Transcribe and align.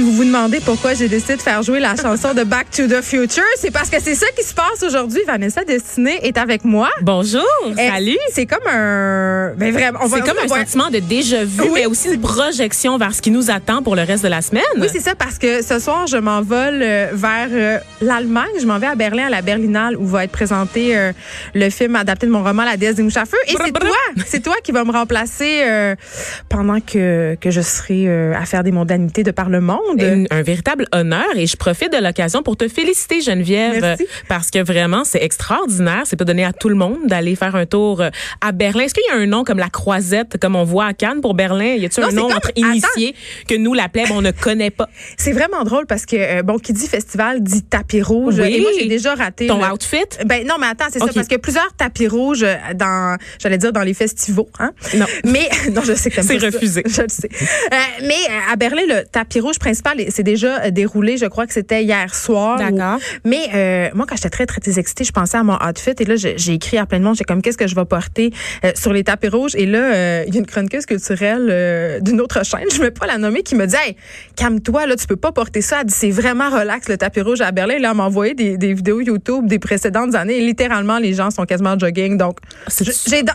si 0.00 0.06
vous 0.06 0.12
vous 0.12 0.24
demandez 0.24 0.60
pourquoi 0.60 0.94
j'ai 0.94 1.08
décidé 1.08 1.36
de 1.36 1.42
faire 1.42 1.62
jouer 1.62 1.78
la 1.78 1.94
chanson 1.94 2.32
de 2.32 2.42
Back 2.42 2.70
to 2.70 2.86
the 2.86 3.02
Future, 3.02 3.42
c'est 3.56 3.70
parce 3.70 3.90
que 3.90 4.00
c'est 4.00 4.14
ça 4.14 4.24
qui 4.34 4.42
se 4.42 4.54
passe 4.54 4.82
aujourd'hui. 4.82 5.20
Vanessa 5.26 5.62
Destinée 5.62 6.26
est 6.26 6.38
avec 6.38 6.64
moi. 6.64 6.88
Bonjour, 7.02 7.42
salut. 7.76 8.16
C'est 8.32 8.46
comme 8.46 8.66
un. 8.66 9.52
Ben 9.58 9.74
vraiment, 9.74 9.98
C'est 10.04 10.20
comme 10.22 10.38
on 10.42 10.54
un 10.54 10.64
sentiment 10.64 10.88
de 10.88 11.00
déjà 11.00 11.44
vu, 11.44 11.64
Oui. 11.64 11.70
mais 11.74 11.84
aussi 11.86 12.14
une 12.14 12.20
projection 12.22 12.96
vers 12.96 13.14
ce 13.14 13.20
qui 13.20 13.30
nous 13.30 13.50
attend 13.50 13.82
pour 13.82 13.94
le 13.94 14.00
reste 14.02 14.22
de 14.24 14.28
la 14.28 14.40
semaine. 14.40 14.62
Oui, 14.78 14.86
c'est 14.90 15.00
ça, 15.00 15.14
parce 15.14 15.36
que 15.38 15.62
ce 15.62 15.78
soir, 15.78 16.06
je 16.06 16.16
m'envole 16.16 16.80
euh, 16.82 17.08
vers 17.12 17.48
euh, 17.52 17.78
l'Allemagne. 18.00 18.48
Je 18.58 18.64
m'en 18.66 18.78
vais 18.78 18.86
à 18.86 18.94
Berlin, 18.94 19.26
à 19.26 19.30
la 19.30 19.42
Berlinale, 19.42 19.98
où 19.98 20.06
va 20.06 20.24
être 20.24 20.32
présenté 20.32 20.96
euh, 20.96 21.12
le 21.54 21.68
film 21.68 21.94
adapté 21.94 22.24
de 22.26 22.32
mon 22.32 22.42
roman 22.42 22.64
La 22.64 22.78
déesse 22.78 22.94
des 22.94 23.02
mouches 23.02 23.18
à 23.18 23.26
feu. 23.26 23.36
Et 23.48 23.54
c'est 23.62 23.72
toi, 23.72 23.96
c'est 24.26 24.42
toi 24.42 24.56
qui 24.64 24.72
va 24.72 24.82
me 24.84 24.92
remplacer 24.92 25.60
euh, 25.66 25.94
pendant 26.48 26.80
que, 26.80 27.36
que 27.38 27.50
je 27.50 27.60
serai 27.60 28.06
euh, 28.08 28.32
à 28.34 28.46
faire 28.46 28.62
des 28.64 28.72
mondanités 28.72 29.24
de 29.24 29.30
par 29.30 29.50
le 29.50 29.60
monde. 29.60 29.89
Une- 29.98 30.26
un 30.30 30.42
véritable 30.42 30.86
honneur 30.92 31.26
et 31.36 31.46
je 31.46 31.56
profite 31.56 31.92
de 31.92 31.98
l'occasion 32.02 32.42
pour 32.42 32.56
te 32.56 32.68
féliciter 32.68 33.20
Geneviève 33.20 33.80
Merci. 33.80 34.06
parce 34.28 34.50
que 34.50 34.62
vraiment 34.62 35.04
c'est 35.04 35.22
extraordinaire, 35.22 36.02
c'est 36.04 36.16
pas 36.16 36.24
donné 36.24 36.44
à 36.44 36.52
tout 36.52 36.68
le 36.68 36.74
monde 36.74 36.98
d'aller 37.06 37.34
faire 37.36 37.56
un 37.56 37.66
tour 37.66 38.00
euh, 38.00 38.10
à 38.40 38.52
Berlin. 38.52 38.84
Est-ce 38.84 38.94
qu'il 38.94 39.02
y 39.08 39.10
a 39.10 39.16
un 39.16 39.26
nom 39.26 39.44
comme 39.44 39.58
la 39.58 39.68
croisette 39.70 40.38
comme 40.40 40.56
on 40.56 40.64
voit 40.64 40.86
à 40.86 40.92
Cannes 40.94 41.20
pour 41.20 41.34
Berlin? 41.34 41.74
Y 41.74 41.86
a-t-il 41.86 42.04
un 42.04 42.10
nom 42.12 42.28
comme- 42.28 42.36
entre 42.36 42.50
initiés 42.56 43.14
que 43.48 43.54
nous 43.54 43.74
la 43.74 43.88
plèbe 43.88 44.08
on 44.12 44.22
ne 44.22 44.30
connaît 44.30 44.70
pas? 44.70 44.88
C'est 45.16 45.32
vraiment 45.32 45.64
drôle 45.64 45.86
parce 45.86 46.06
que, 46.06 46.16
euh, 46.16 46.42
bon, 46.42 46.58
qui 46.58 46.72
dit 46.72 46.86
festival 46.88 47.42
dit 47.42 47.62
tapis 47.62 48.02
rouge. 48.02 48.36
Oui. 48.38 48.54
Et 48.56 48.60
moi, 48.60 48.70
j'ai 48.78 48.86
déjà 48.86 49.14
raté. 49.14 49.46
Ton 49.46 49.58
le- 49.64 49.72
outfit? 49.72 49.96
Ben 50.26 50.46
non, 50.46 50.54
mais 50.60 50.66
attends, 50.68 50.86
c'est 50.90 50.98
ça, 50.98 51.06
parce 51.14 51.28
que 51.28 51.36
plusieurs 51.36 51.72
tapis 51.74 52.06
rouges 52.08 52.42
euh, 52.42 52.54
dans, 52.74 53.16
j'allais 53.40 53.58
dire 53.58 53.72
dans 53.72 53.82
les 53.82 53.94
festivals, 53.94 54.44
hein. 54.58 54.72
Non. 54.94 55.06
Mais 55.24 55.48
non, 55.72 55.82
je 55.82 55.94
sais 55.94 56.10
que 56.10 56.22
C'est 56.22 56.38
ça. 56.38 56.46
refusé. 56.46 56.82
Je 56.90 57.02
le 57.02 57.08
sais. 57.08 57.28
Euh, 57.72 57.76
mais 58.06 58.14
à 58.50 58.56
Berlin, 58.56 58.82
le 58.88 59.04
tapis 59.04 59.40
rouge 59.40 59.58
principal, 59.70 60.00
c'est 60.10 60.22
déjà 60.22 60.62
euh, 60.64 60.70
déroulé. 60.70 61.16
Je 61.16 61.26
crois 61.26 61.46
que 61.46 61.52
c'était 61.52 61.84
hier 61.84 62.14
soir. 62.14 62.58
D'accord. 62.58 62.96
Ou- 62.98 63.28
Mais 63.28 63.48
euh, 63.54 63.88
moi, 63.94 64.06
quand 64.08 64.16
j'étais 64.16 64.30
très 64.30 64.46
très 64.46 64.60
excitée, 64.78 65.04
je 65.04 65.12
pensais 65.12 65.38
à 65.38 65.42
mon 65.42 65.54
outfit 65.54 65.92
et 65.98 66.04
là, 66.04 66.14
j'ai 66.16 66.52
écrit 66.52 66.78
à 66.78 66.86
plein 66.86 66.98
de 66.98 67.04
monde. 67.04 67.16
J'ai 67.16 67.24
comme 67.24 67.42
qu'est-ce 67.42 67.56
que 67.58 67.66
je 67.68 67.74
vais 67.74 67.84
porter 67.84 68.32
euh, 68.64 68.72
sur 68.74 68.92
les 68.92 69.04
tapis 69.04 69.28
rouges? 69.28 69.54
Et 69.54 69.66
là, 69.66 69.78
euh, 69.78 70.24
il 70.26 70.34
y 70.34 70.38
a 70.38 70.40
une 70.40 70.46
chroniqueuse 70.46 70.86
culturelle 70.86 72.00
d'une 72.02 72.20
autre 72.20 72.44
chaîne, 72.44 72.66
je 72.72 72.78
ne 72.78 72.82
vais 72.84 72.90
pas 72.90 73.06
la 73.06 73.18
nommer, 73.18 73.42
qui 73.42 73.54
me 73.54 73.66
dit, 73.66 73.76
hey, 73.76 73.96
calme-toi, 74.36 74.86
là, 74.86 74.96
tu 74.96 75.06
peux 75.06 75.16
pas 75.16 75.32
porter 75.32 75.60
ça. 75.60 75.78
Elle 75.80 75.86
dit, 75.86 75.94
c'est 75.94 76.10
vraiment 76.10 76.50
relax 76.50 76.88
le 76.88 76.96
tapis 76.96 77.20
rouge 77.20 77.40
à 77.40 77.52
Berlin. 77.52 77.78
Là, 77.78 77.90
elle 77.90 77.96
m'a 77.96 78.04
envoyé 78.04 78.34
des, 78.34 78.56
des 78.56 78.74
vidéos 78.74 79.00
YouTube 79.00 79.46
des 79.46 79.58
précédentes 79.58 80.14
années. 80.14 80.38
Et 80.38 80.40
littéralement, 80.40 80.98
les 80.98 81.14
gens 81.14 81.30
sont 81.30 81.44
quasiment 81.44 81.70
en 81.70 81.78
jogging. 81.78 82.16
Donc, 82.16 82.38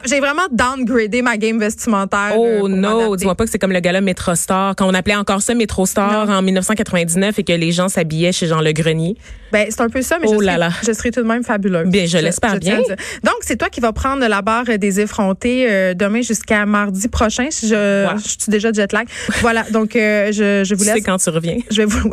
j'ai 0.05 0.19
vraiment 0.19 0.47
downgradé 0.51 1.21
ma 1.21 1.37
game 1.37 1.59
vestimentaire. 1.59 2.33
Oh 2.37 2.67
m'adapter. 2.67 3.17
dis-moi 3.17 3.35
pas 3.35 3.45
que 3.45 3.49
c'est 3.51 3.59
comme 3.59 3.71
le 3.71 3.79
gala 3.79 4.01
Metrostar, 4.01 4.75
quand 4.75 4.87
on 4.87 4.93
appelait 4.93 5.15
encore 5.15 5.41
ça 5.41 5.53
Metrostar 5.53 6.24
en 6.29 6.41
1999 6.41 7.39
et 7.39 7.43
que 7.43 7.53
les 7.53 7.71
gens 7.71 7.89
s'habillaient 7.89 8.31
chez 8.31 8.47
Jean 8.47 8.61
Le 8.61 8.71
Grenier. 8.71 9.15
Ben, 9.51 9.67
c'est 9.69 9.81
un 9.81 9.89
peu 9.89 10.01
ça, 10.01 10.17
mais 10.19 10.27
Oh 10.29 10.35
je, 10.41 10.45
là 10.45 10.53
serai, 10.53 10.59
là. 10.59 10.69
je 10.85 10.91
serai 10.93 11.11
tout 11.11 11.21
de 11.21 11.27
même 11.27 11.43
fabuleuse. 11.43 11.87
Bien, 11.89 12.05
je 12.05 12.17
l'espère 12.17 12.57
bien. 12.59 12.79
Donc, 13.23 13.35
c'est 13.41 13.55
toi 13.57 13.69
qui 13.69 13.79
vas 13.79 13.93
prendre 13.93 14.25
la 14.27 14.41
barre 14.41 14.65
des 14.77 14.99
effrontés 14.99 15.65
euh, 15.69 15.93
demain 15.93 16.21
jusqu'à 16.21 16.65
mardi 16.65 17.07
prochain. 17.07 17.47
Si 17.49 17.67
je, 17.69 17.75
Ouais. 17.75 18.13
je 18.17 18.27
suis 18.29 18.37
déjà 18.49 18.71
jet 18.71 18.91
lag. 18.91 19.07
voilà. 19.41 19.63
Donc, 19.71 19.95
euh, 19.95 20.31
je, 20.31 20.63
je 20.65 20.75
vous 20.75 20.81
Tu 20.83 20.87
sais 20.89 20.95
laisse. 20.95 21.05
quand 21.05 21.17
tu 21.17 21.29
reviens. 21.29 21.57
Je 21.71 21.77
vais 21.81 21.85
vous. 21.85 22.11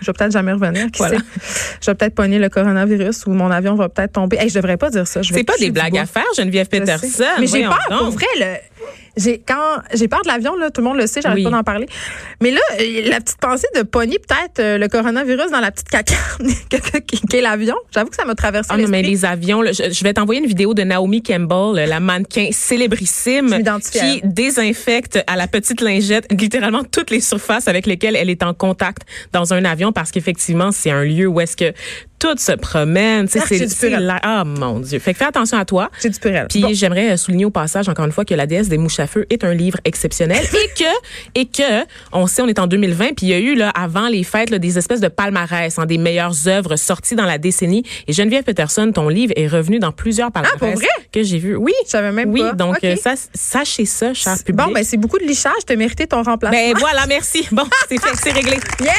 Je 0.00 0.06
vais 0.06 0.12
peut-être 0.12 0.32
jamais 0.32 0.52
revenir. 0.52 0.86
Qui 0.90 0.98
Voilà. 0.98 1.18
sait? 1.18 1.24
Je 1.82 1.90
vais 1.90 1.94
peut-être 1.94 2.14
pogner 2.14 2.38
le 2.38 2.48
coronavirus 2.48 3.26
ou 3.26 3.30
mon 3.32 3.50
avion 3.50 3.74
va 3.74 3.88
peut-être 3.88 4.12
tomber. 4.12 4.36
Hey, 4.38 4.48
je 4.48 4.54
devrais 4.54 4.76
pas 4.76 4.90
dire 4.90 5.06
ça. 5.06 5.20
C'est 5.22 5.44
pas 5.44 5.56
des 5.58 5.70
blagues 5.70 5.98
à 5.98 6.06
faire, 6.06 6.24
Geneviève. 6.36 6.68
Peterson. 6.68 7.24
Mais 7.38 7.46
j'ai 7.46 7.62
peur, 7.64 7.78
donc. 7.90 7.98
pour 8.00 8.10
vrai. 8.10 8.26
Le, 8.38 8.54
j'ai 9.16 9.38
quand 9.46 9.82
j'ai 9.92 10.06
peur 10.08 10.22
de 10.22 10.28
l'avion 10.28 10.54
là, 10.56 10.70
tout 10.70 10.80
le 10.80 10.86
monde 10.86 10.96
le 10.96 11.06
sait, 11.06 11.20
j'arrête 11.20 11.36
Oui. 11.38 11.44
pas 11.44 11.50
d'en 11.50 11.62
parler. 11.64 11.86
Mais 12.40 12.50
là, 12.52 12.60
euh, 12.80 13.02
la 13.10 13.20
petite 13.20 13.38
pensée 13.38 13.66
de 13.76 13.82
pogner 13.82 14.18
peut-être 14.18 14.60
euh, 14.60 14.78
le 14.78 14.88
coronavirus 14.88 15.50
dans 15.50 15.60
la 15.60 15.70
petite 15.72 15.88
caca 15.88 16.14
qui 17.06 17.36
est 17.36 17.40
l'avion, 17.40 17.74
j'avoue 17.92 18.08
que 18.08 18.16
ça 18.16 18.24
m'a 18.24 18.34
traversé 18.36 18.70
Ah 18.72 18.78
non, 18.78 18.86
mais 18.88 19.02
les 19.02 19.24
avions, 19.24 19.62
là, 19.62 19.72
je, 19.72 19.90
je 19.92 20.04
vais 20.04 20.14
t'envoyer 20.14 20.40
une 20.40 20.46
vidéo 20.46 20.74
de 20.74 20.82
Naomi 20.84 21.22
Campbell, 21.22 21.88
la 21.88 21.98
mannequin 22.00 22.48
célébrissime, 22.52 23.58
qui 23.92 24.20
désinfecte 24.24 25.18
à 25.26 25.36
la 25.36 25.48
petite 25.48 25.80
lingette 25.80 26.26
littéralement 26.32 26.84
toutes 26.84 27.10
les 27.10 27.20
surfaces 27.20 27.68
avec 27.68 27.86
lesquelles 27.86 28.16
elle 28.16 28.30
est 28.30 28.42
en 28.42 28.54
contact 28.54 29.02
dans 29.32 29.52
un 29.52 29.64
avion 29.64 29.89
parce 29.92 30.10
qu'effectivement, 30.10 30.72
c'est 30.72 30.90
un 30.90 31.04
lieu 31.04 31.26
où 31.26 31.40
est-ce 31.40 31.56
que 31.56 31.72
tout 32.20 32.36
se 32.38 32.52
promène. 32.52 33.26
Ah, 33.34 33.40
c'est- 33.48 33.66
c'est 33.68 33.92
Ah, 34.22 34.44
mon 34.44 34.78
Dieu. 34.78 34.98
Fait 35.00 35.12
que 35.12 35.18
fais 35.18 35.24
attention 35.24 35.58
à 35.58 35.64
toi. 35.64 35.90
J'ai 36.02 36.10
du 36.10 36.18
purel. 36.20 36.46
Puis 36.48 36.60
Bon. 36.60 36.68
j'aimerais 36.72 37.16
souligner 37.16 37.46
au 37.46 37.50
passage 37.50 37.88
encore 37.88 38.04
une 38.04 38.12
fois 38.12 38.24
que 38.24 38.34
La 38.34 38.46
déesse 38.46 38.68
des 38.68 38.78
mouches 38.78 39.00
à 39.00 39.06
feu 39.06 39.26
est 39.30 39.42
un 39.42 39.52
livre 39.54 39.78
exceptionnel 39.84 40.44
et 40.54 40.68
que 40.78 40.90
et 41.34 41.46
que 41.46 41.84
on 42.12 42.26
sait 42.26 42.42
on 42.42 42.46
est 42.48 42.58
en 42.58 42.66
2020 42.66 43.14
puis 43.16 43.26
il 43.26 43.28
y 43.30 43.34
a 43.34 43.38
eu 43.38 43.54
là 43.54 43.70
avant 43.70 44.08
les 44.08 44.22
fêtes 44.22 44.50
là, 44.50 44.58
des 44.58 44.78
espèces 44.78 45.00
de 45.00 45.08
palmarès 45.08 45.78
hein, 45.78 45.86
des 45.86 45.98
meilleures 45.98 46.46
œuvres 46.46 46.76
sorties 46.76 47.16
dans 47.16 47.24
la 47.24 47.38
décennie 47.38 47.82
et 48.06 48.12
Geneviève 48.12 48.44
Peterson 48.44 48.90
ton 48.94 49.08
livre 49.08 49.32
est 49.36 49.48
revenu 49.48 49.78
dans 49.78 49.90
plusieurs 49.92 50.30
palmarès 50.30 50.56
Ah, 50.56 50.58
pour 50.58 50.74
vrai? 50.74 50.86
que 51.12 51.22
j'ai 51.22 51.38
vu. 51.38 51.56
Oui. 51.56 51.72
Je 51.86 51.90
savais 51.90 52.12
même 52.12 52.30
oui, 52.30 52.40
pas. 52.40 52.52
donc 52.52 52.76
Ok. 52.76 52.84
euh, 52.84 52.96
ça, 52.96 53.14
sachez 53.34 53.84
ça, 53.86 54.14
cher 54.14 54.36
public. 54.44 54.56
Bon, 54.66 54.72
ben 54.72 54.84
c'est 54.84 54.96
beaucoup 54.96 55.18
de 55.18 55.24
lichage, 55.24 55.52
t'as 55.66 55.74
mérité 55.76 56.06
ton 56.06 56.22
remplacement. 56.22 56.58
Ben, 56.58 56.74
voilà, 56.78 57.06
merci. 57.06 57.46
Bon, 57.50 57.64
c'est 57.88 58.00
fait, 58.00 58.14
c'est 58.22 58.30
réglé. 58.32 58.58
yeah! 58.80 58.92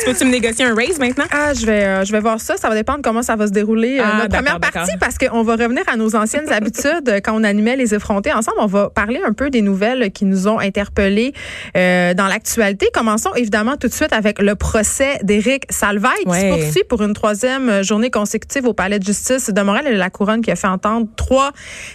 Tu 0.00 0.04
peux-tu 0.04 0.24
me 0.24 0.30
négocier 0.30 0.64
un 0.66 0.74
raise 0.74 0.98
maintenant? 0.98 1.24
Ah, 1.30 1.54
je 1.54 1.64
vais, 1.64 1.84
euh, 1.84 2.04
je 2.04 2.12
vais 2.12 2.15
voir 2.20 2.40
ça. 2.40 2.56
Ça 2.56 2.68
va 2.68 2.74
dépendre 2.74 3.00
comment 3.02 3.22
ça 3.22 3.36
va 3.36 3.46
se 3.46 3.52
dérouler 3.52 3.98
euh, 3.98 4.04
Ah, 4.04 4.18
notre 4.22 4.34
première 4.36 4.60
partie 4.60 4.96
parce 4.98 5.18
qu'on 5.18 5.42
va 5.42 5.52
revenir 5.56 5.82
à 5.86 5.96
nos 5.96 6.14
anciennes 6.16 6.48
habitudes 6.52 7.08
euh, 7.08 7.20
quand 7.22 7.34
on 7.34 7.44
animait 7.44 7.76
les 7.76 7.94
effrontés 7.94 8.32
ensemble. 8.32 8.56
On 8.60 8.66
va 8.66 8.90
parler 8.90 9.20
un 9.26 9.32
peu 9.32 9.50
des 9.50 9.62
nouvelles 9.62 10.10
qui 10.12 10.24
nous 10.24 10.48
ont 10.48 10.58
interpellés 10.58 11.32
euh, 11.76 12.14
dans 12.14 12.26
l'actualité. 12.26 12.88
Commençons 12.92 13.32
évidemment 13.34 13.76
tout 13.76 13.88
de 13.88 13.92
suite 13.92 14.12
avec 14.12 14.40
le 14.40 14.54
procès 14.54 15.18
d'Éric 15.22 15.64
Salvaille 15.70 16.12
qui 16.24 16.28
Ouais. 16.28 16.40
se 16.40 16.58
poursuit 16.64 16.84
pour 16.88 17.02
une 17.02 17.14
troisième 17.14 17.82
journée 17.82 18.10
consécutive 18.10 18.66
au 18.66 18.72
Palais 18.72 18.98
de 18.98 19.04
justice 19.04 19.50
de 19.50 19.62
Montréal 19.62 19.86
et 19.88 19.96
la 19.96 20.10
Couronne 20.10 20.40
qui 20.42 20.50
a 20.50 20.56
fait 20.56 20.66
entendre 20.66 21.06
trois 21.16 21.52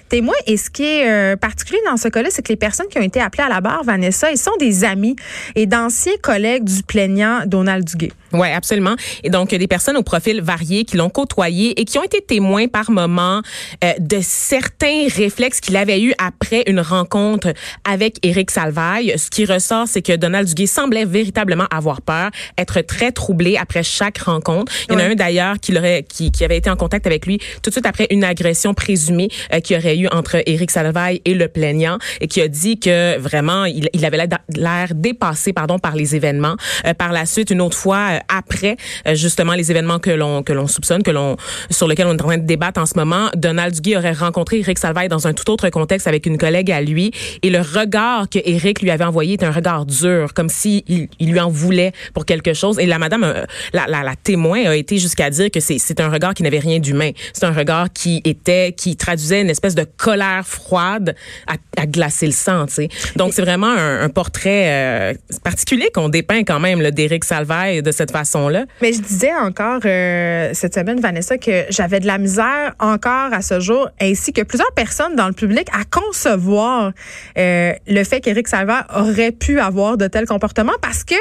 témoins. 0.10 0.34
Et 0.48 0.58
ce 0.58 0.70
qui 0.70 0.84
est 0.84 1.10
euh, 1.10 1.36
particulier 1.36 1.80
dans 1.86 1.98
ce 1.98 2.08
cas-là, 2.08 2.30
c'est 2.32 2.42
que 2.42 2.50
les 2.50 2.56
personnes 2.58 2.88
qui 2.90 2.98
ont 2.98 3.04
été 3.04 3.20
appelées 3.22 3.44
à 3.44 3.50
la 3.50 3.62
barre, 3.62 3.84
Vanessa, 3.84 4.32
ils 4.32 4.38
sont 4.38 4.56
des 4.60 4.84
amis 4.84 5.16
et 5.56 5.66
d'anciens 5.66 6.14
collègues 6.22 6.64
du 6.64 6.84
plaignant 6.84 7.42
Donald 7.46 7.84
Duguay. 7.86 8.12
Oui, 8.34 8.48
absolument. 8.50 8.96
Et 9.24 9.30
donc, 9.30 9.50
des 9.50 9.68
personnes 9.68 9.98
au 9.98 10.04
profil 10.12 10.42
varié 10.42 10.84
qui 10.84 10.98
l'ont 10.98 11.10
côtoyé 11.10 11.80
et 11.80 11.86
qui 11.86 11.98
ont 11.98 12.04
été 12.04 12.20
témoins 12.20 12.68
par 12.68 12.92
moment 12.92 13.42
euh, 13.84 13.94
de 13.98 14.18
certains 14.22 15.08
réflexes 15.08 15.62
qu'il 15.62 15.78
avait 15.78 16.02
eu 16.02 16.14
après 16.18 16.64
une 16.68 16.82
rencontre 16.82 17.54
avec 17.86 18.18
Éric 18.22 18.52
Salvaille. 18.52 19.14
Ce 19.18 19.30
qui 19.30 19.46
ressort, 19.46 19.88
c'est 19.88 20.02
que 20.02 20.18
Donald 20.18 20.50
Duguay 20.50 20.68
semblait 20.68 21.06
véritablement 21.06 21.66
avoir 21.72 22.02
peur, 22.02 22.30
être 22.58 22.82
très 22.82 23.14
troublé 23.14 23.56
après 23.56 23.84
chaque 23.84 24.18
rencontre. 24.18 24.70
Il 24.90 24.94
y 24.94 24.96
en 24.98 25.00
a 25.00 25.04
un 25.06 25.16
d'ailleurs 25.16 25.56
qui, 25.62 25.74
qui, 26.10 26.32
qui 26.32 26.44
avait 26.44 26.58
été 26.58 26.70
en 26.70 26.76
contact 26.76 27.08
avec 27.08 27.26
lui 27.26 27.38
tout 27.64 27.70
de 27.70 27.74
suite 27.74 27.86
après 27.86 28.08
une 28.10 28.26
agression 28.26 28.74
présumée 28.74 29.30
euh, 29.54 29.62
qu'il 29.62 29.78
y 29.78 29.80
aurait 29.80 29.98
eu 29.98 30.08
entre 30.12 30.44
Éric 30.46 30.72
Salvaille 30.72 31.22
et 31.24 31.36
le 31.36 31.48
plaignant 31.48 31.98
et 32.20 32.28
qui 32.28 32.42
a 32.42 32.50
dit 32.50 32.82
que 32.82 33.18
vraiment, 33.18 33.64
il, 33.64 33.88
il 33.94 34.04
avait 34.04 34.28
l'air 34.58 34.88
dépassé 34.94 35.54
pardon, 35.54 35.80
par 35.80 35.96
les 35.96 36.18
événements. 36.18 36.58
Euh, 36.86 36.94
par 36.94 37.14
la 37.14 37.26
suite, 37.26 37.50
une 37.50 37.62
autre 37.62 37.78
fois, 37.78 38.10
euh, 38.12 38.20
après 38.28 38.76
euh, 39.08 39.16
justement 39.16 39.54
les 39.54 39.72
événements 39.72 40.00
que 40.02 40.12
l'on 40.12 40.44
que 40.44 40.54
l'on 40.54 40.68
soupçonne, 40.68 41.04
que 41.04 41.12
l'on 41.12 41.38
sur 41.70 41.88
lesquels 41.88 42.08
on 42.08 42.18
est 42.18 42.22
en 42.22 42.26
train 42.28 42.38
de 42.38 42.46
débattre 42.46 42.82
en 42.82 42.86
ce 42.86 42.98
moment, 42.98 43.30
Donald 43.36 43.74
Duguay 43.74 43.98
aurait 43.98 44.14
rencontré 44.14 44.60
Éric 44.60 44.80
Salvaille 44.80 45.08
dans 45.10 45.28
un 45.28 45.34
tout 45.34 45.50
autre 45.50 45.70
contexte 45.70 46.08
avec 46.08 46.26
une 46.26 46.38
collègue 46.38 46.72
à 46.72 46.82
lui 46.82 47.12
et 47.44 47.50
le 47.50 47.60
regard 47.60 48.30
que 48.30 48.40
Éric 48.44 48.82
lui 48.82 48.92
avait 48.92 49.04
envoyé 49.04 49.34
était 49.34 49.46
un 49.46 49.52
regard 49.52 49.86
dur, 49.86 50.34
comme 50.34 50.50
si 50.50 50.84
il, 50.88 51.32
lui 51.32 51.40
en 51.40 51.50
voulait 51.50 51.92
pour 52.14 52.26
quelque 52.26 52.54
chose. 52.54 52.80
Et 52.80 52.86
la 52.86 53.00
madame, 53.00 53.24
euh, 53.24 53.46
la, 53.74 53.88
la, 53.88 54.16
témoin 54.22 54.66
a 54.66 54.76
été 54.76 54.98
jusqu'à 54.98 55.30
dire 55.30 55.50
que 55.52 55.60
c'est 55.60 56.00
un 56.00 56.10
regard 56.10 56.34
qui 56.34 56.44
n'avait 56.44 56.60
rien 56.60 56.80
d'humain. 56.80 57.12
C'est 57.34 57.46
un 57.46 57.54
regard 57.54 57.92
qui 57.92 58.22
était 58.26 58.74
qui 58.74 58.96
traduisait 58.96 59.42
une 59.42 59.50
espèce 59.50 59.76
de 59.76 59.86
colère 59.98 60.46
froide 60.46 61.16
à, 61.48 61.86
glacer 61.86 62.28
le 62.28 62.32
sang. 62.32 62.66
Tu 62.68 62.74
sais. 62.74 62.90
Donc 63.16 63.34
c'est 63.34 63.42
vraiment 63.42 63.72
un, 63.72 64.10
portrait 64.10 64.66
euh, 64.68 65.14
particulier 65.44 65.90
qu'on 65.94 66.10
dépeint 66.10 66.44
quand 66.44 66.60
même 66.60 66.92
d'Éric 66.92 67.24
Salvaille 67.24 67.82
de 67.82 67.92
cette 67.92 68.12
façon-là. 68.12 68.66
Mais 68.82 68.94
je 68.94 69.02
disais 69.02 69.34
encore 69.34 69.80
euh, 69.92 70.50
cette 70.54 70.74
semaine, 70.76 71.00
Vanessa, 71.00 71.38
que 71.38 71.66
j'avais 71.70 72.00
de 72.00 72.08
la 72.08 72.18
misère 72.18 72.74
encore 72.80 73.34
à 73.34 73.42
ce 73.42 73.60
jour, 73.60 73.90
ainsi 74.02 74.34
que 74.34 74.42
plusieurs 74.42 74.72
personnes 74.74 75.16
dans 75.16 75.28
le 75.28 75.34
public, 75.34 75.68
à 75.74 75.84
concevoir 75.84 76.92
euh, 77.38 77.74
le 77.88 78.04
fait 78.04 78.22
qu'Éric 78.22 78.48
Salvaire 78.48 78.86
aurait 78.96 79.32
pu 79.32 79.60
avoir 79.60 79.98
de 79.98 80.08
tels 80.08 80.26
comportements 80.26 80.74
parce 80.82 81.04
que 81.04 81.16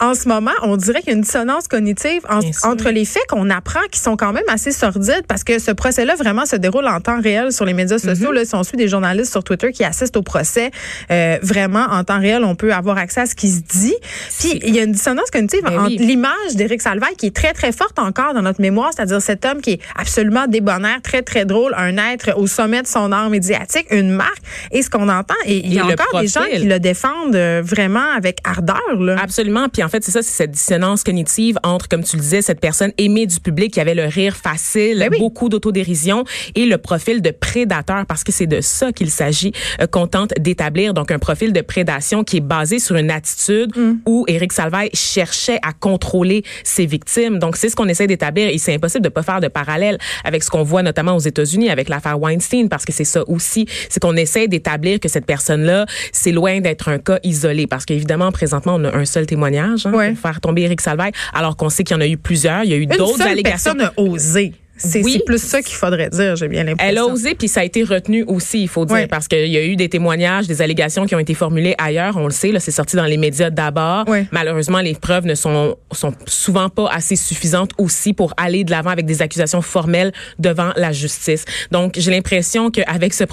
en 0.00 0.14
ce 0.14 0.28
moment, 0.28 0.50
on 0.62 0.76
dirait 0.76 1.00
qu'il 1.00 1.10
y 1.10 1.12
a 1.12 1.16
une 1.16 1.22
dissonance 1.22 1.68
cognitive 1.68 2.22
en- 2.28 2.40
entre 2.70 2.90
les 2.90 3.04
faits 3.04 3.26
qu'on 3.28 3.50
apprend 3.50 3.80
qui 3.90 4.00
sont 4.00 4.16
quand 4.16 4.32
même 4.32 4.44
assez 4.48 4.72
sordides 4.72 5.24
parce 5.28 5.44
que 5.44 5.58
ce 5.58 5.70
procès-là 5.70 6.14
vraiment 6.16 6.46
se 6.46 6.56
déroule 6.56 6.86
en 6.86 7.00
temps 7.00 7.20
réel 7.20 7.52
sur 7.52 7.64
les 7.64 7.74
médias 7.74 7.98
sociaux. 7.98 8.32
Mm-hmm. 8.32 8.34
Là, 8.36 8.44
si 8.44 8.54
on 8.54 8.62
suit 8.62 8.76
des 8.76 8.88
journalistes 8.88 9.30
sur 9.30 9.44
Twitter 9.44 9.72
qui 9.72 9.84
assistent 9.84 10.16
au 10.16 10.22
procès, 10.22 10.70
euh, 11.10 11.38
vraiment 11.42 11.84
en 11.90 12.04
temps 12.04 12.18
réel, 12.20 12.44
on 12.44 12.54
peut 12.54 12.72
avoir 12.72 12.98
accès 12.98 13.20
à 13.22 13.26
ce 13.26 13.34
qui 13.34 13.48
se 13.48 13.60
dit. 13.60 13.94
Puis 14.38 14.60
il 14.64 14.74
y 14.74 14.78
a 14.80 14.82
une 14.84 14.92
dissonance 14.92 15.30
cognitive 15.30 15.62
Ben 15.64 15.78
entre 15.78 15.88
oui. 15.88 15.96
l'image 15.98 16.54
d'Éric 16.54 16.80
Salvaille 16.82 17.16
qui 17.16 17.26
est 17.26 17.36
très 17.36 17.52
très 17.52 17.72
forte 17.72 17.98
en- 17.98 18.12
encore 18.14 18.34
dans 18.34 18.42
notre 18.42 18.60
mémoire, 18.60 18.90
c'est-à-dire 18.94 19.20
cet 19.20 19.44
homme 19.44 19.60
qui 19.60 19.72
est 19.72 19.80
absolument 19.96 20.46
débonnaire, 20.46 21.02
très, 21.02 21.22
très 21.22 21.44
drôle, 21.44 21.74
un 21.76 21.96
être 22.12 22.38
au 22.38 22.46
sommet 22.46 22.82
de 22.82 22.86
son 22.86 23.10
art 23.10 23.28
médiatique, 23.28 23.86
une 23.90 24.10
marque. 24.10 24.42
Et 24.70 24.82
ce 24.82 24.90
qu'on 24.90 25.08
entend, 25.08 25.34
et 25.46 25.58
il 25.66 25.74
y 25.74 25.80
a 25.80 25.86
encore 25.86 26.20
des 26.20 26.28
gens 26.28 26.42
qui 26.50 26.64
le 26.64 26.78
défendent 26.78 27.34
euh, 27.34 27.62
vraiment 27.64 28.12
avec 28.16 28.38
ardeur. 28.44 28.80
Là. 28.98 29.16
Absolument. 29.20 29.68
Puis 29.68 29.82
en 29.82 29.88
fait, 29.88 30.04
c'est 30.04 30.12
ça, 30.12 30.22
c'est 30.22 30.30
cette 30.30 30.52
dissonance 30.52 31.02
cognitive 31.02 31.58
entre, 31.64 31.88
comme 31.88 32.04
tu 32.04 32.16
le 32.16 32.22
disais, 32.22 32.42
cette 32.42 32.60
personne 32.60 32.92
aimée 32.98 33.26
du 33.26 33.40
public 33.40 33.72
qui 33.72 33.80
avait 33.80 33.94
le 33.94 34.04
rire 34.04 34.36
facile, 34.36 34.98
ben 34.98 35.18
beaucoup 35.18 35.48
d'autodérision 35.48 36.24
et 36.54 36.66
le 36.66 36.78
profil 36.78 37.20
de 37.22 37.30
prédateur, 37.30 38.06
parce 38.06 38.22
que 38.22 38.32
c'est 38.32 38.46
de 38.46 38.60
ça 38.60 38.92
qu'il 38.92 39.10
s'agit 39.10 39.52
euh, 39.80 39.86
qu'on 39.86 40.06
tente 40.06 40.32
d'établir. 40.38 40.94
Donc, 40.94 41.10
un 41.10 41.18
profil 41.18 41.52
de 41.52 41.60
prédation 41.60 42.22
qui 42.22 42.36
est 42.36 42.40
basé 42.40 42.78
sur 42.78 42.96
une 42.96 43.10
attitude 43.10 43.76
mm. 43.76 43.94
où 44.06 44.24
Éric 44.28 44.52
Salvaille 44.52 44.90
cherchait 44.92 45.58
à 45.62 45.72
contrôler 45.72 46.44
ses 46.62 46.86
victimes. 46.86 47.38
Donc, 47.38 47.56
c'est 47.56 47.68
ce 47.68 47.76
qu'on 47.76 47.88
essaie 47.94 48.06
d'établir 48.06 48.48
et 48.48 48.58
c'est 48.58 48.74
impossible 48.74 49.04
de 49.04 49.08
pas 49.08 49.22
faire 49.22 49.40
de 49.40 49.48
parallèle 49.48 49.98
avec 50.24 50.42
ce 50.42 50.50
qu'on 50.50 50.62
voit 50.62 50.82
notamment 50.82 51.16
aux 51.16 51.20
États-Unis 51.20 51.70
avec 51.70 51.88
l'affaire 51.88 52.20
Weinstein, 52.20 52.68
parce 52.68 52.84
que 52.84 52.92
c'est 52.92 53.04
ça 53.04 53.22
aussi, 53.28 53.66
c'est 53.88 54.00
qu'on 54.00 54.16
essaie 54.16 54.48
d'établir 54.48 55.00
que 55.00 55.08
cette 55.08 55.26
personne-là, 55.26 55.86
c'est 56.12 56.32
loin 56.32 56.60
d'être 56.60 56.88
un 56.88 56.98
cas 56.98 57.18
isolé, 57.22 57.66
parce 57.66 57.84
qu'évidemment, 57.84 58.32
présentement, 58.32 58.74
on 58.76 58.84
a 58.84 58.94
un 58.94 59.04
seul 59.04 59.26
témoignage 59.26 59.86
hein, 59.86 59.92
pour 59.92 60.18
faire 60.20 60.40
tomber 60.40 60.62
Éric 60.62 60.80
Salvaille, 60.80 61.12
alors 61.32 61.56
qu'on 61.56 61.70
sait 61.70 61.84
qu'il 61.84 61.94
y 61.94 61.98
en 61.98 62.02
a 62.02 62.06
eu 62.06 62.16
plusieurs. 62.16 62.64
Il 62.64 62.70
y 62.70 62.74
a 62.74 62.76
eu 62.76 62.86
d'autres 62.86 63.22
allégations. 63.22 63.74
Personne 63.74 63.78
n'a 63.78 63.92
osé. 63.96 64.52
C'est 64.76 65.24
plus 65.24 65.42
ça 65.42 65.62
qu'il 65.62 65.76
faudrait 65.76 66.10
dire, 66.10 66.36
j'ai 66.36 66.48
bien 66.48 66.64
l'impression. 66.64 66.90
Elle 66.90 66.98
a 66.98 67.06
osé, 67.06 67.34
puis 67.34 67.48
ça 67.48 67.60
a 67.60 67.64
été 67.64 67.84
retenu 67.84 68.24
aussi, 68.24 68.62
il 68.62 68.68
faut 68.68 68.84
dire, 68.84 69.06
parce 69.08 69.28
qu'il 69.28 69.48
y 69.48 69.56
a 69.56 69.64
eu 69.64 69.76
des 69.76 69.88
témoignages, 69.88 70.46
des 70.46 70.62
allégations 70.62 71.06
qui 71.06 71.14
ont 71.14 71.18
été 71.18 71.34
formulées 71.34 71.74
ailleurs. 71.78 72.16
On 72.16 72.24
le 72.24 72.32
sait, 72.32 72.52
là, 72.52 72.60
c'est 72.60 72.70
sorti 72.70 72.96
dans 72.96 73.04
les 73.04 73.16
médias 73.16 73.50
d'abord. 73.50 74.04
Malheureusement, 74.32 74.80
les 74.80 74.94
preuves 74.94 75.26
ne 75.26 75.34
sont, 75.34 75.76
sont 75.92 76.12
souvent 76.26 76.68
pas 76.68 76.88
assez 76.90 77.16
suffisantes 77.16 77.70
aussi 77.78 78.12
pour 78.12 78.34
aller 78.36 78.64
de 78.64 78.70
l'avant 78.70 78.90
avec 78.90 79.06
des 79.06 79.22
accusations 79.22 79.62
formelles 79.62 80.12
devant 80.38 80.70
la 80.76 80.92
justice. 80.92 81.44
Donc, 81.70 81.94
j'ai 81.96 82.10
l'impression 82.10 82.70
qu'avec 82.70 83.14
ce, 83.14 83.24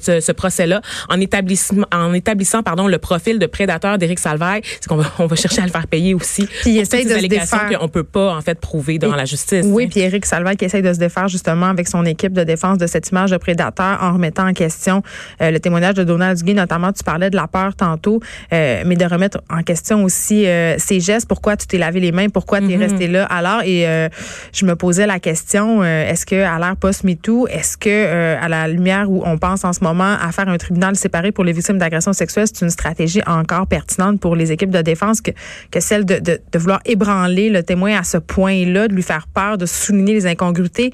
ce, 0.00 0.20
ce 0.20 0.32
procès-là, 0.32 0.80
en, 1.08 1.20
établissement, 1.20 1.86
en 1.92 2.12
établissant 2.14 2.62
pardon, 2.62 2.88
le 2.88 2.98
profil 2.98 3.38
de 3.38 3.46
prédateur 3.46 3.98
d'Éric 3.98 4.18
Salvaille, 4.18 4.62
c'est 4.64 4.86
qu'on 4.86 4.96
va, 4.96 5.12
on 5.18 5.26
va 5.26 5.36
chercher 5.36 5.62
à 5.62 5.66
le 5.66 5.70
faire 5.70 5.86
payer 5.86 6.14
aussi. 6.14 6.46
Puis 6.62 6.70
il 6.70 6.78
essaie 6.78 7.04
de 7.04 7.12
allégations 7.12 7.58
qu'on 7.70 7.88
peut 7.88 8.04
pas 8.04 8.34
en 8.34 8.40
fait 8.40 8.58
prouver 8.58 8.98
devant 8.98 9.16
la 9.16 9.24
justice. 9.24 9.64
Oui, 9.66 9.86
puis 9.86 10.00
Éric 10.00 10.26
Salvaille 10.26 10.56
qui 10.56 10.64
essaie 10.64 10.82
de 10.82 10.87
se 10.92 10.98
défaire 10.98 11.28
justement 11.28 11.66
avec 11.66 11.88
son 11.88 12.04
équipe 12.04 12.32
de 12.32 12.44
défense 12.44 12.78
de 12.78 12.86
cette 12.86 13.08
image 13.10 13.30
de 13.30 13.36
prédateur 13.36 13.98
en 14.02 14.12
remettant 14.12 14.46
en 14.48 14.52
question 14.52 15.02
euh, 15.40 15.50
le 15.50 15.60
témoignage 15.60 15.94
de 15.94 16.04
Donald 16.04 16.38
Duguay. 16.38 16.54
Notamment, 16.54 16.92
tu 16.92 17.04
parlais 17.04 17.30
de 17.30 17.36
la 17.36 17.48
peur 17.48 17.74
tantôt, 17.74 18.20
euh, 18.52 18.82
mais 18.86 18.96
de 18.96 19.04
remettre 19.04 19.40
en 19.50 19.62
question 19.62 20.04
aussi 20.04 20.46
euh, 20.46 20.76
ses 20.78 21.00
gestes. 21.00 21.28
Pourquoi 21.28 21.56
tu 21.56 21.66
t'es 21.66 21.78
lavé 21.78 22.00
les 22.00 22.12
mains? 22.12 22.28
Pourquoi 22.28 22.60
tu 22.60 22.70
es 22.70 22.76
mm-hmm. 22.76 22.80
resté 22.80 23.08
là? 23.08 23.24
Alors, 23.24 23.62
et 23.64 23.86
je 24.52 24.64
me 24.64 24.74
posais 24.76 25.06
la 25.06 25.18
question, 25.18 25.82
est-ce 25.84 26.24
que 26.24 26.36
à 26.36 26.58
l'ère 26.58 26.76
post-MeToo, 26.76 27.46
est-ce 27.48 27.76
que 27.76 28.36
à 28.36 28.48
la 28.48 28.68
lumière 28.68 29.10
où 29.10 29.22
on 29.24 29.38
pense 29.38 29.64
en 29.64 29.72
ce 29.72 29.82
moment 29.82 30.16
à 30.20 30.32
faire 30.32 30.48
un 30.48 30.58
tribunal 30.58 30.96
séparé 30.96 31.32
pour 31.32 31.44
les 31.44 31.52
victimes 31.52 31.78
d'agressions 31.78 32.12
sexuelles, 32.12 32.46
c'est 32.52 32.64
une 32.64 32.70
stratégie 32.70 33.22
encore 33.26 33.66
pertinente 33.66 34.20
pour 34.20 34.36
les 34.36 34.52
équipes 34.52 34.70
de 34.70 34.82
défense 34.82 35.20
que, 35.20 35.32
que 35.70 35.80
celle 35.80 36.04
de, 36.04 36.18
de, 36.18 36.40
de 36.52 36.58
vouloir 36.58 36.80
ébranler 36.84 37.50
le 37.50 37.62
témoin 37.62 37.96
à 37.98 38.04
ce 38.04 38.18
point-là, 38.18 38.88
de 38.88 38.94
lui 38.94 39.02
faire 39.02 39.26
peur, 39.32 39.58
de 39.58 39.66
souligner 39.66 40.14
les 40.14 40.26
incongruités? 40.26 40.77
santé. 40.78 40.92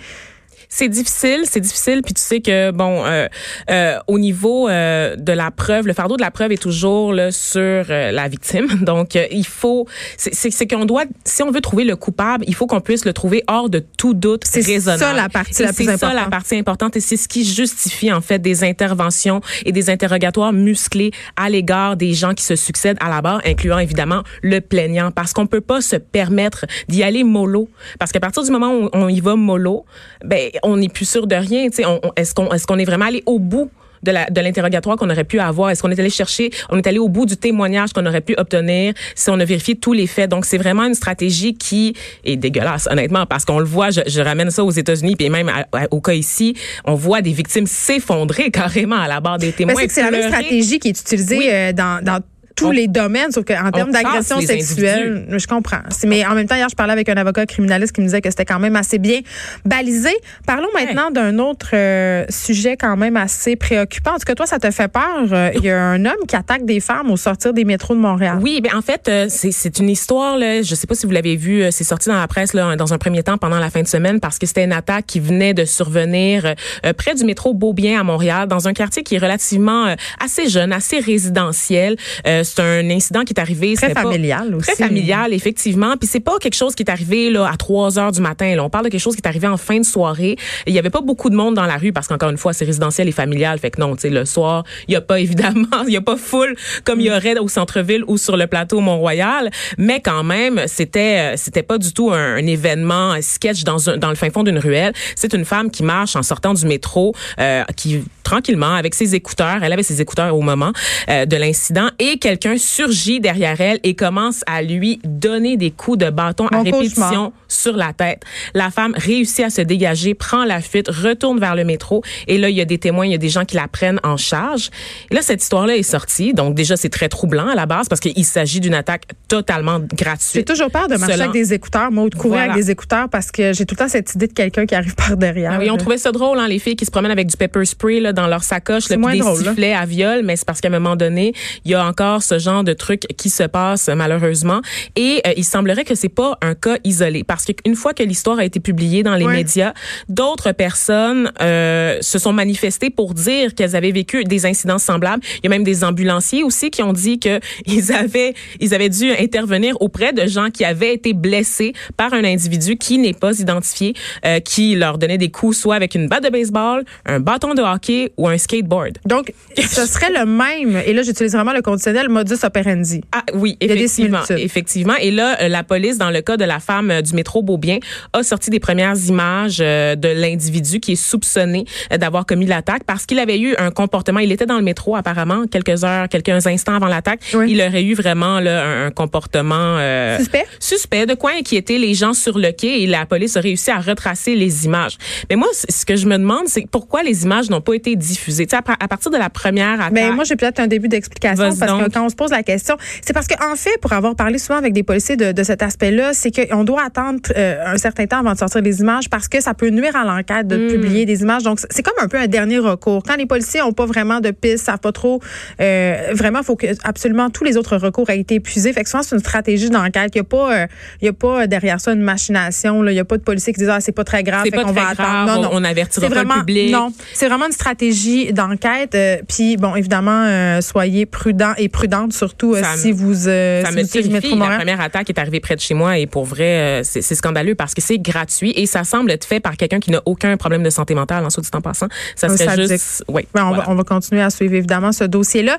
C'est 0.74 0.88
difficile, 0.88 1.42
c'est 1.44 1.60
difficile. 1.60 2.02
Puis 2.02 2.14
tu 2.14 2.20
sais 2.20 2.40
que 2.40 2.72
bon, 2.72 3.04
euh, 3.04 3.28
euh, 3.70 3.96
au 4.08 4.18
niveau 4.18 4.68
euh, 4.68 5.14
de 5.14 5.30
la 5.30 5.52
preuve, 5.52 5.86
le 5.86 5.92
fardeau 5.92 6.16
de 6.16 6.20
la 6.20 6.32
preuve 6.32 6.50
est 6.50 6.60
toujours 6.60 7.12
là, 7.12 7.30
sur 7.30 7.60
euh, 7.60 8.10
la 8.10 8.26
victime. 8.26 8.66
Donc 8.82 9.14
euh, 9.14 9.24
il 9.30 9.46
faut, 9.46 9.86
c'est 10.16 10.66
qu'on 10.66 10.84
doit, 10.84 11.04
si 11.24 11.44
on 11.44 11.52
veut 11.52 11.60
trouver 11.60 11.84
le 11.84 11.94
coupable, 11.94 12.44
il 12.48 12.56
faut 12.56 12.66
qu'on 12.66 12.80
puisse 12.80 13.04
le 13.04 13.12
trouver 13.12 13.44
hors 13.46 13.70
de 13.70 13.78
tout 13.78 14.14
doute 14.14 14.42
raisonnable. 14.52 14.98
C'est 14.98 15.04
ça 15.04 15.12
la 15.12 15.28
partie 15.28 15.62
la 15.62 15.72
plus 15.72 15.88
importante. 15.88 16.00
C'est 16.00 16.06
ça 16.06 16.24
la 16.24 16.28
partie 16.28 16.56
importante 16.56 16.96
et 16.96 17.00
c'est 17.00 17.16
ce 17.16 17.28
qui 17.28 17.44
justifie 17.44 18.12
en 18.12 18.20
fait 18.20 18.40
des 18.40 18.64
interventions 18.64 19.42
et 19.64 19.70
des 19.70 19.90
interrogatoires 19.90 20.52
musclés 20.52 21.12
à 21.36 21.50
l'égard 21.50 21.96
des 21.96 22.14
gens 22.14 22.34
qui 22.34 22.42
se 22.42 22.56
succèdent 22.56 22.98
à 22.98 23.10
la 23.10 23.22
barre, 23.22 23.40
incluant 23.46 23.78
évidemment 23.78 24.24
le 24.42 24.60
plaignant, 24.60 25.12
parce 25.12 25.32
qu'on 25.32 25.46
peut 25.46 25.60
pas 25.60 25.80
se 25.80 25.94
permettre 25.94 26.66
d'y 26.88 27.04
aller 27.04 27.22
mollo, 27.22 27.68
parce 28.00 28.10
qu'à 28.10 28.18
partir 28.18 28.42
du 28.42 28.50
moment 28.50 28.74
où 28.74 28.88
on 28.92 29.08
y 29.08 29.20
va 29.20 29.36
mollo, 29.36 29.84
ben 30.24 30.50
on 30.64 30.76
n'est 30.76 30.88
plus 30.88 31.08
sûr 31.08 31.26
de 31.26 31.36
rien. 31.36 31.68
est-ce 32.16 32.34
qu'on 32.34 32.50
est-ce 32.50 32.66
qu'on 32.66 32.78
est 32.78 32.84
vraiment 32.84 33.06
allé 33.06 33.22
au 33.26 33.38
bout 33.38 33.70
de, 34.02 34.10
la, 34.10 34.30
de 34.30 34.40
l'interrogatoire 34.40 34.96
qu'on 34.96 35.10
aurait 35.10 35.24
pu 35.24 35.40
avoir? 35.40 35.70
Est-ce 35.70 35.82
qu'on 35.82 35.90
est 35.90 35.98
allé 35.98 36.10
chercher, 36.10 36.50
on 36.70 36.78
est 36.78 36.86
allé 36.86 36.98
au 36.98 37.08
bout 37.08 37.26
du 37.26 37.36
témoignage 37.36 37.92
qu'on 37.92 38.06
aurait 38.06 38.20
pu 38.20 38.34
obtenir 38.36 38.94
si 39.14 39.30
on 39.30 39.40
a 39.40 39.44
vérifié 39.44 39.74
tous 39.74 39.92
les 39.92 40.06
faits? 40.06 40.30
Donc, 40.30 40.44
c'est 40.44 40.58
vraiment 40.58 40.84
une 40.84 40.94
stratégie 40.94 41.54
qui 41.54 41.94
est 42.24 42.36
dégueulasse, 42.36 42.86
honnêtement, 42.90 43.26
parce 43.26 43.44
qu'on 43.44 43.58
le 43.58 43.64
voit, 43.64 43.90
je, 43.90 44.00
je, 44.06 44.20
ramène 44.20 44.50
ça 44.50 44.64
aux 44.64 44.70
États-Unis, 44.70 45.16
puis 45.16 45.28
même 45.30 45.50
au 45.90 46.00
cas 46.00 46.12
ici, 46.12 46.54
on 46.84 46.94
voit 46.94 47.22
des 47.22 47.32
victimes 47.32 47.66
s'effondrer 47.66 48.50
carrément 48.52 48.96
à 48.96 49.08
la 49.08 49.20
barre 49.20 49.38
des 49.38 49.52
témoins. 49.52 49.74
c'est 49.88 50.02
la 50.02 50.10
même 50.10 50.28
stratégie 50.28 50.78
qui 50.78 50.88
est 50.88 51.00
utilisée 51.00 51.52
euh, 51.52 51.72
dans, 51.72 52.02
dans 52.04 52.20
tous 52.54 52.70
les 52.70 52.88
domaines, 52.88 53.32
sauf 53.32 53.44
qu'en 53.44 53.70
termes 53.70 53.90
d'agression 53.90 54.40
sexuelle, 54.40 55.26
je 55.30 55.46
comprends. 55.46 55.82
Mais 56.06 56.24
en 56.24 56.34
même 56.34 56.46
temps, 56.46 56.54
hier, 56.54 56.68
je 56.68 56.76
parlais 56.76 56.92
avec 56.92 57.08
un 57.08 57.16
avocat 57.16 57.46
criminaliste 57.46 57.94
qui 57.94 58.00
me 58.00 58.06
disait 58.06 58.20
que 58.20 58.30
c'était 58.30 58.44
quand 58.44 58.58
même 58.58 58.76
assez 58.76 58.98
bien 58.98 59.20
balisé. 59.64 60.14
Parlons 60.46 60.68
maintenant 60.74 61.10
d'un 61.10 61.38
autre 61.38 61.70
euh, 61.72 62.24
sujet 62.28 62.76
quand 62.76 62.96
même 62.96 63.16
assez 63.16 63.56
préoccupant. 63.56 64.12
En 64.12 64.18
tout 64.18 64.24
cas, 64.26 64.34
toi, 64.34 64.46
ça 64.46 64.58
te 64.58 64.70
fait 64.70 64.88
peur. 64.88 65.26
Euh, 65.32 65.50
il 65.54 65.64
y 65.64 65.70
a 65.70 65.82
un 65.82 66.04
homme 66.04 66.26
qui 66.28 66.36
attaque 66.36 66.64
des 66.64 66.80
femmes 66.80 67.10
au 67.10 67.16
sortir 67.16 67.52
des 67.52 67.64
métros 67.64 67.94
de 67.94 68.00
Montréal. 68.00 68.38
Oui, 68.40 68.60
ben 68.60 68.72
en 68.76 68.82
fait, 68.82 69.08
euh, 69.08 69.26
c'est 69.28 69.78
une 69.78 69.90
histoire. 69.90 70.38
Là, 70.38 70.62
je 70.62 70.74
sais 70.74 70.86
pas 70.86 70.94
si 70.94 71.06
vous 71.06 71.12
l'avez 71.12 71.36
vu. 71.36 71.64
c'est 71.70 71.84
sorti 71.84 72.08
dans 72.08 72.18
la 72.18 72.28
presse 72.28 72.52
là, 72.52 72.76
dans 72.76 72.92
un 72.92 72.98
premier 72.98 73.22
temps 73.22 73.38
pendant 73.38 73.58
la 73.58 73.70
fin 73.70 73.82
de 73.82 73.88
semaine 73.88 74.20
parce 74.20 74.38
que 74.38 74.46
c'était 74.46 74.64
une 74.64 74.72
attaque 74.72 75.06
qui 75.06 75.20
venait 75.20 75.54
de 75.54 75.64
survenir 75.64 76.54
près 76.96 77.14
du 77.14 77.24
métro 77.24 77.54
Beaubien 77.54 78.00
à 78.00 78.04
Montréal, 78.04 78.48
dans 78.48 78.68
un 78.68 78.72
quartier 78.72 79.02
qui 79.02 79.16
est 79.16 79.18
relativement 79.18 79.94
assez 80.20 80.48
jeune, 80.48 80.72
assez 80.72 80.98
résidentiel 80.98 81.96
c'est 82.44 82.60
un 82.60 82.90
incident 82.90 83.22
qui 83.24 83.32
est 83.32 83.40
arrivé 83.40 83.74
très 83.74 83.92
familial 83.92 84.54
aussi. 84.54 84.72
Très 84.72 84.84
familial 84.84 85.32
effectivement, 85.32 85.96
puis 85.96 86.08
c'est 86.08 86.20
pas 86.20 86.38
quelque 86.38 86.54
chose 86.54 86.74
qui 86.74 86.82
est 86.82 86.90
arrivé 86.90 87.30
là 87.30 87.48
à 87.50 87.56
3 87.56 87.98
heures 87.98 88.12
du 88.12 88.20
matin, 88.20 88.54
là. 88.54 88.64
on 88.64 88.70
parle 88.70 88.84
de 88.84 88.90
quelque 88.90 89.00
chose 89.00 89.14
qui 89.14 89.22
est 89.22 89.28
arrivé 89.28 89.46
en 89.46 89.56
fin 89.56 89.78
de 89.78 89.84
soirée. 89.84 90.36
Il 90.66 90.74
y 90.74 90.78
avait 90.78 90.90
pas 90.90 91.00
beaucoup 91.00 91.30
de 91.30 91.36
monde 91.36 91.54
dans 91.54 91.66
la 91.66 91.76
rue 91.76 91.92
parce 91.92 92.08
qu'encore 92.08 92.30
une 92.30 92.38
fois, 92.38 92.52
c'est 92.52 92.64
résidentiel 92.64 93.08
et 93.08 93.12
familial, 93.12 93.58
fait 93.58 93.70
que 93.70 93.80
non, 93.80 93.94
tu 93.96 94.02
sais 94.02 94.10
le 94.10 94.24
soir, 94.24 94.64
il 94.88 94.94
y 94.94 94.96
a 94.96 95.00
pas 95.00 95.20
évidemment, 95.24 95.84
il 95.86 95.92
y 95.92 95.96
a 95.96 96.00
pas 96.00 96.16
foule 96.16 96.54
comme 96.84 97.00
il 97.00 97.06
y 97.06 97.10
aurait 97.10 97.38
au 97.38 97.48
centre-ville 97.48 98.04
ou 98.06 98.18
sur 98.18 98.36
le 98.36 98.46
plateau 98.46 98.80
Mont-Royal, 98.80 99.50
mais 99.78 100.00
quand 100.00 100.22
même, 100.22 100.62
c'était 100.66 101.34
euh, 101.34 101.36
c'était 101.36 101.62
pas 101.62 101.78
du 101.78 101.92
tout 101.92 102.10
un, 102.12 102.36
événement 102.36 103.12
un 103.12 103.22
sketch 103.22 103.64
dans 103.64 103.90
un, 103.90 103.96
dans 103.96 104.10
le 104.10 104.14
fin 104.14 104.30
fond 104.30 104.42
d'une 104.42 104.58
ruelle. 104.58 104.92
C'est 105.16 105.32
une 105.32 105.44
femme 105.44 105.70
qui 105.70 105.82
marche 105.82 106.16
en 106.16 106.22
sortant 106.22 106.54
du 106.54 106.66
métro 106.66 107.14
euh, 107.40 107.64
qui 107.76 108.04
tranquillement 108.24 108.74
avec 108.74 108.94
ses 108.94 109.14
écouteurs, 109.14 109.62
elle 109.62 109.72
avait 109.72 109.84
ses 109.84 110.00
écouteurs 110.00 110.34
au 110.34 110.40
moment 110.40 110.72
euh, 111.08 111.26
de 111.26 111.36
l'incident 111.36 111.88
et 111.98 112.18
quelqu'un 112.18 112.56
surgit 112.58 113.20
derrière 113.20 113.60
elle 113.60 113.78
et 113.84 113.94
commence 113.94 114.42
à 114.46 114.62
lui 114.62 115.00
donner 115.04 115.56
des 115.56 115.70
coups 115.70 115.98
de 115.98 116.10
bâton 116.10 116.48
à 116.48 116.62
répétition 116.62 117.32
sur 117.54 117.76
la 117.76 117.92
tête. 117.92 118.22
La 118.54 118.70
femme 118.70 118.94
réussit 118.96 119.44
à 119.44 119.50
se 119.50 119.60
dégager, 119.60 120.14
prend 120.14 120.44
la 120.44 120.60
fuite, 120.60 120.88
retourne 120.88 121.38
vers 121.38 121.54
le 121.54 121.64
métro 121.64 122.02
et 122.26 122.38
là 122.38 122.48
il 122.48 122.56
y 122.56 122.60
a 122.60 122.64
des 122.64 122.78
témoins, 122.78 123.06
il 123.06 123.12
y 123.12 123.14
a 123.14 123.18
des 123.18 123.28
gens 123.28 123.44
qui 123.44 123.56
la 123.56 123.68
prennent 123.68 124.00
en 124.02 124.16
charge. 124.16 124.70
Et 125.10 125.14
là 125.14 125.22
cette 125.22 125.42
histoire-là 125.42 125.76
est 125.76 125.82
sortie, 125.82 126.34
donc 126.34 126.54
déjà 126.54 126.76
c'est 126.76 126.88
très 126.88 127.08
troublant 127.08 127.48
à 127.48 127.54
la 127.54 127.66
base 127.66 127.88
parce 127.88 128.00
qu'il 128.00 128.24
s'agit 128.24 128.60
d'une 128.60 128.74
attaque 128.74 129.04
totalement 129.28 129.80
gratuite. 129.80 130.34
J'ai 130.34 130.44
toujours 130.44 130.70
peur 130.70 130.88
de 130.88 130.96
marcher 130.96 131.20
avec 131.20 131.32
des 131.32 131.52
écouteurs, 131.52 131.90
moi, 131.90 132.08
de 132.08 132.14
courir 132.14 132.40
avec 132.40 132.54
des 132.54 132.70
écouteurs 132.70 133.08
parce 133.08 133.30
que 133.30 133.52
j'ai 133.52 133.66
tout 133.66 133.74
le 133.74 133.84
temps 133.84 133.88
cette 133.88 134.14
idée 134.14 134.26
de 134.26 134.32
quelqu'un 134.32 134.66
qui 134.66 134.74
arrive 134.74 134.94
par 134.94 135.16
derrière. 135.16 135.52
Ah 135.54 135.58
oui, 135.58 135.70
on 135.70 135.76
trouvait 135.76 135.98
ça 135.98 136.12
drôle, 136.12 136.38
hein, 136.38 136.48
les 136.48 136.58
filles 136.58 136.76
qui 136.76 136.84
se 136.84 136.90
promènent 136.90 137.10
avec 137.10 137.26
du 137.26 137.36
pepper 137.36 137.64
spray 137.64 138.00
là, 138.00 138.12
dans 138.12 138.26
leur 138.26 138.42
sacoche, 138.42 138.88
puis 138.88 138.96
des 138.96 139.22
sifflets 139.22 139.74
à 139.74 139.86
viol, 139.86 140.22
mais 140.24 140.36
c'est 140.36 140.46
parce 140.46 140.60
qu'à 140.60 140.68
un 140.68 140.72
moment 140.72 140.96
donné, 140.96 141.32
il 141.64 141.70
y 141.70 141.74
a 141.74 141.84
encore 141.84 142.22
ce 142.22 142.38
genre 142.38 142.64
de 142.64 142.72
trucs 142.72 143.06
qui 143.16 143.30
se 143.30 143.44
passe 143.44 143.88
malheureusement. 143.88 144.60
Et 144.96 145.20
euh, 145.26 145.32
il 145.36 145.44
semblerait 145.44 145.84
que 145.84 145.94
c'est 145.94 146.08
pas 146.08 146.38
un 146.42 146.54
cas 146.54 146.76
isolé 146.84 147.24
parce 147.24 147.43
qu'une 147.52 147.74
fois 147.74 147.92
que 147.92 148.02
l'histoire 148.02 148.38
a 148.38 148.44
été 148.44 148.60
publiée 148.60 149.02
dans 149.02 149.14
les 149.14 149.26
médias, 149.26 149.74
d'autres 150.08 150.52
personnes 150.52 151.30
euh, 151.40 151.98
se 152.00 152.18
sont 152.18 152.32
manifestées 152.32 152.90
pour 152.90 153.14
dire 153.14 153.54
qu'elles 153.54 153.76
avaient 153.76 153.92
vécu 153.92 154.24
des 154.24 154.46
incidents 154.46 154.78
semblables. 154.78 155.22
Il 155.38 155.44
y 155.44 155.46
a 155.46 155.50
même 155.50 155.64
des 155.64 155.84
ambulanciers 155.84 156.42
aussi 156.42 156.70
qui 156.70 156.82
ont 156.82 156.92
dit 156.92 157.18
que 157.18 157.40
ils 157.66 157.92
avaient 158.04 158.34
ils 158.60 158.74
avaient 158.74 158.88
dû 158.88 159.10
intervenir 159.12 159.76
auprès 159.80 160.12
de 160.12 160.26
gens 160.26 160.50
qui 160.50 160.64
avaient 160.64 160.94
été 160.94 161.12
blessés 161.12 161.72
par 161.96 162.14
un 162.14 162.24
individu 162.24 162.76
qui 162.76 162.98
n'est 162.98 163.12
pas 163.12 163.38
identifié, 163.38 163.94
euh, 164.24 164.40
qui 164.40 164.74
leur 164.74 164.98
donnait 164.98 165.18
des 165.18 165.30
coups 165.30 165.58
soit 165.58 165.74
avec 165.74 165.94
une 165.94 166.08
batte 166.08 166.24
de 166.24 166.30
baseball, 166.30 166.84
un 167.06 167.20
bâton 167.20 167.54
de 167.54 167.62
hockey 167.62 168.12
ou 168.16 168.28
un 168.28 168.38
skateboard. 168.38 168.98
Donc, 169.04 169.32
ce 169.56 169.86
serait 169.86 170.10
le 170.10 170.24
même. 170.24 170.82
Et 170.86 170.92
là, 170.92 171.02
j'utilise 171.02 171.32
vraiment 171.32 171.52
le 171.52 171.62
conditionnel 171.62 172.08
modus 172.08 172.44
operandi. 172.44 173.02
Ah 173.12 173.24
oui, 173.34 173.56
effectivement, 173.60 174.22
effectivement. 174.30 174.94
Et 175.00 175.10
là, 175.10 175.40
euh, 175.40 175.48
la 175.48 175.62
police, 175.62 175.98
dans 175.98 176.10
le 176.10 176.20
cas 176.20 176.36
de 176.36 176.44
la 176.44 176.60
femme 176.60 176.90
euh, 176.90 177.02
du 177.02 177.14
métro 177.14 177.33
métro 177.34 177.42
Beaubien 177.42 177.78
a 178.12 178.22
sorti 178.22 178.50
des 178.50 178.60
premières 178.60 178.96
images 179.08 179.58
de 179.58 180.08
l'individu 180.08 180.80
qui 180.80 180.92
est 180.92 180.96
soupçonné 180.96 181.64
d'avoir 181.98 182.26
commis 182.26 182.46
l'attaque 182.46 182.84
parce 182.84 183.06
qu'il 183.06 183.18
avait 183.18 183.38
eu 183.38 183.54
un 183.58 183.70
comportement. 183.70 184.20
Il 184.20 184.30
était 184.30 184.46
dans 184.46 184.58
le 184.58 184.62
métro 184.62 184.94
apparemment 184.94 185.46
quelques 185.50 185.84
heures, 185.84 186.08
quelques 186.08 186.46
instants 186.46 186.74
avant 186.74 186.86
l'attaque. 186.86 187.20
Il 187.46 187.60
aurait 187.60 187.82
eu 187.82 187.94
vraiment 187.94 188.40
là, 188.40 188.86
un, 188.86 188.90
comportement 188.90 189.78
suspect? 190.18 190.46
Suspect 190.60 191.06
de 191.06 191.14
quoi 191.14 191.32
inquiéter 191.36 191.78
les 191.78 191.94
gens 191.94 192.12
sur 192.12 192.38
le 192.38 192.52
quai 192.52 192.82
et 192.82 192.86
la 192.86 193.06
police 193.06 193.36
a 193.36 193.40
réussi 193.40 193.70
à 193.70 193.78
retracer 193.78 194.34
les 194.34 194.66
images. 194.66 194.96
Mais 195.28 195.36
moi, 195.36 195.48
ce 195.52 195.84
que 195.84 195.96
je 195.96 196.06
me 196.06 196.16
demande, 196.16 196.46
c'est 196.46 196.66
pourquoi 196.70 197.02
les 197.02 197.24
images 197.24 197.50
n'ont 197.50 197.60
pas 197.60 197.74
été 197.74 197.96
diffusées? 197.96 198.46
Tu 198.46 198.56
sais, 198.56 198.62
à, 198.64 198.88
partir 198.88 199.10
de 199.10 199.16
la 199.16 199.30
première 199.30 199.80
attaque. 199.80 199.92
Mais 199.92 200.10
moi, 200.12 200.24
j'ai 200.24 200.36
peut-être 200.36 200.60
un 200.60 200.66
début 200.66 200.88
d'explication 200.88 201.50
parce 201.58 201.72
que 201.72 201.90
quand 201.90 202.04
on 202.04 202.08
se 202.08 202.14
pose 202.14 202.30
la 202.30 202.42
question, 202.42 202.76
c'est 203.04 203.12
parce 203.12 203.26
qu'en 203.26 203.56
fait, 203.56 203.78
pour 203.80 203.92
avoir 203.92 204.14
parlé 204.14 204.38
souvent 204.38 204.58
avec 204.58 204.72
des 204.72 204.82
policiers 204.82 205.16
de, 205.16 205.32
de 205.32 205.42
cet 205.42 205.62
aspect-là, 205.62 206.14
c'est 206.14 206.30
qu'on 206.30 206.64
doit 206.64 206.82
attendre 206.84 207.13
euh, 207.36 207.64
un 207.66 207.78
certain 207.78 208.06
temps 208.06 208.18
avant 208.18 208.32
de 208.32 208.38
sortir 208.38 208.62
des 208.62 208.80
images 208.80 209.08
parce 209.08 209.28
que 209.28 209.40
ça 209.40 209.54
peut 209.54 209.68
nuire 209.68 209.96
à 209.96 210.04
l'enquête 210.04 210.46
de 210.46 210.56
hmm. 210.56 210.68
publier 210.68 211.06
des 211.06 211.22
images. 211.22 211.42
Donc, 211.42 211.60
c'est 211.70 211.82
comme 211.82 211.94
un 212.00 212.08
peu 212.08 212.18
un 212.18 212.26
dernier 212.26 212.58
recours. 212.58 213.02
Quand 213.02 213.16
les 213.16 213.26
policiers 213.26 213.60
n'ont 213.60 213.72
pas 213.72 213.86
vraiment 213.86 214.20
de 214.20 214.30
pistes, 214.30 214.64
savent 214.64 214.78
pas 214.78 214.92
trop, 214.92 215.20
euh, 215.60 216.12
vraiment, 216.12 216.40
il 216.40 216.44
faut 216.44 216.56
que 216.56 216.66
absolument 216.84 217.30
tous 217.30 217.44
les 217.44 217.56
autres 217.56 217.76
recours 217.76 218.10
aient 218.10 218.20
été 218.20 218.36
épuisés. 218.36 218.72
Fait 218.72 218.84
que 218.84 218.90
souvent, 218.90 219.02
c'est 219.02 219.14
une 219.14 219.20
stratégie 219.20 219.70
d'enquête. 219.70 220.12
Il 220.14 220.18
n'y 220.18 220.20
a 220.20 220.24
pas, 220.24 220.62
euh, 220.62 220.66
y 221.02 221.08
a 221.08 221.12
pas 221.12 221.46
derrière 221.46 221.80
ça 221.80 221.92
une 221.92 222.02
machination. 222.02 222.84
Il 222.84 222.92
n'y 222.92 223.00
a 223.00 223.04
pas 223.04 223.16
de 223.16 223.22
policiers 223.22 223.52
qui 223.52 223.60
disent 223.60 223.68
ah 223.68 223.80
c'est 223.80 223.92
pas 223.92 224.04
très 224.04 224.22
grave, 224.22 224.44
fait 224.44 224.50
qu'on 224.50 224.72
va 224.72 224.88
attendre. 224.88 225.34
Non, 225.34 225.42
non. 225.42 225.50
On 225.52 225.64
avertira 225.64 226.08
vraiment, 226.08 226.34
le 226.34 226.40
public. 226.40 226.72
Non, 226.72 226.92
c'est 227.12 227.28
vraiment 227.28 227.46
une 227.46 227.52
stratégie 227.52 228.32
d'enquête. 228.32 228.94
Euh, 228.94 229.18
puis 229.28 229.56
bon, 229.56 229.74
évidemment, 229.74 230.24
euh, 230.24 230.60
soyez 230.60 231.06
prudents 231.06 231.54
et 231.56 231.68
prudentes 231.68 232.12
surtout 232.12 232.54
euh, 232.54 232.62
si 232.76 232.92
vous. 232.92 233.14
ça 233.14 233.30
me 233.70 233.82
terrifie. 233.84 234.36
La 234.36 234.56
première 234.56 234.80
attaque 234.80 235.10
est 235.10 235.18
arrivée 235.18 235.40
près 235.40 235.56
de 235.56 235.60
chez 235.60 235.74
moi 235.74 235.98
et 235.98 236.06
pour 236.06 236.24
vrai, 236.24 236.82
c'est 236.84 237.02
scandaleux 237.14 237.54
parce 237.54 237.74
que 237.74 237.82
c'est 237.82 237.98
gratuit 237.98 238.52
et 238.56 238.66
ça 238.66 238.84
semble 238.84 239.10
être 239.10 239.24
fait 239.24 239.40
par 239.40 239.56
quelqu'un 239.56 239.80
qui 239.80 239.90
n'a 239.90 240.00
aucun 240.06 240.36
problème 240.36 240.62
de 240.62 240.70
santé 240.70 240.94
mentale 240.94 241.24
en 241.24 241.30
soit 241.30 241.42
dit 241.42 241.50
en 241.52 241.60
passant. 241.60 241.88
Ça 242.16 242.28
serait 242.28 242.66
juste. 242.66 243.04
Oui. 243.08 243.26
on, 243.34 243.52
va, 243.52 243.64
on, 243.68 243.74
va, 243.74 243.84
continuer 243.84 244.22
à 244.22 244.30
suivre 244.30 244.54
évidemment 244.54 244.92
ce 244.92 245.04
dossier-là. 245.04 245.58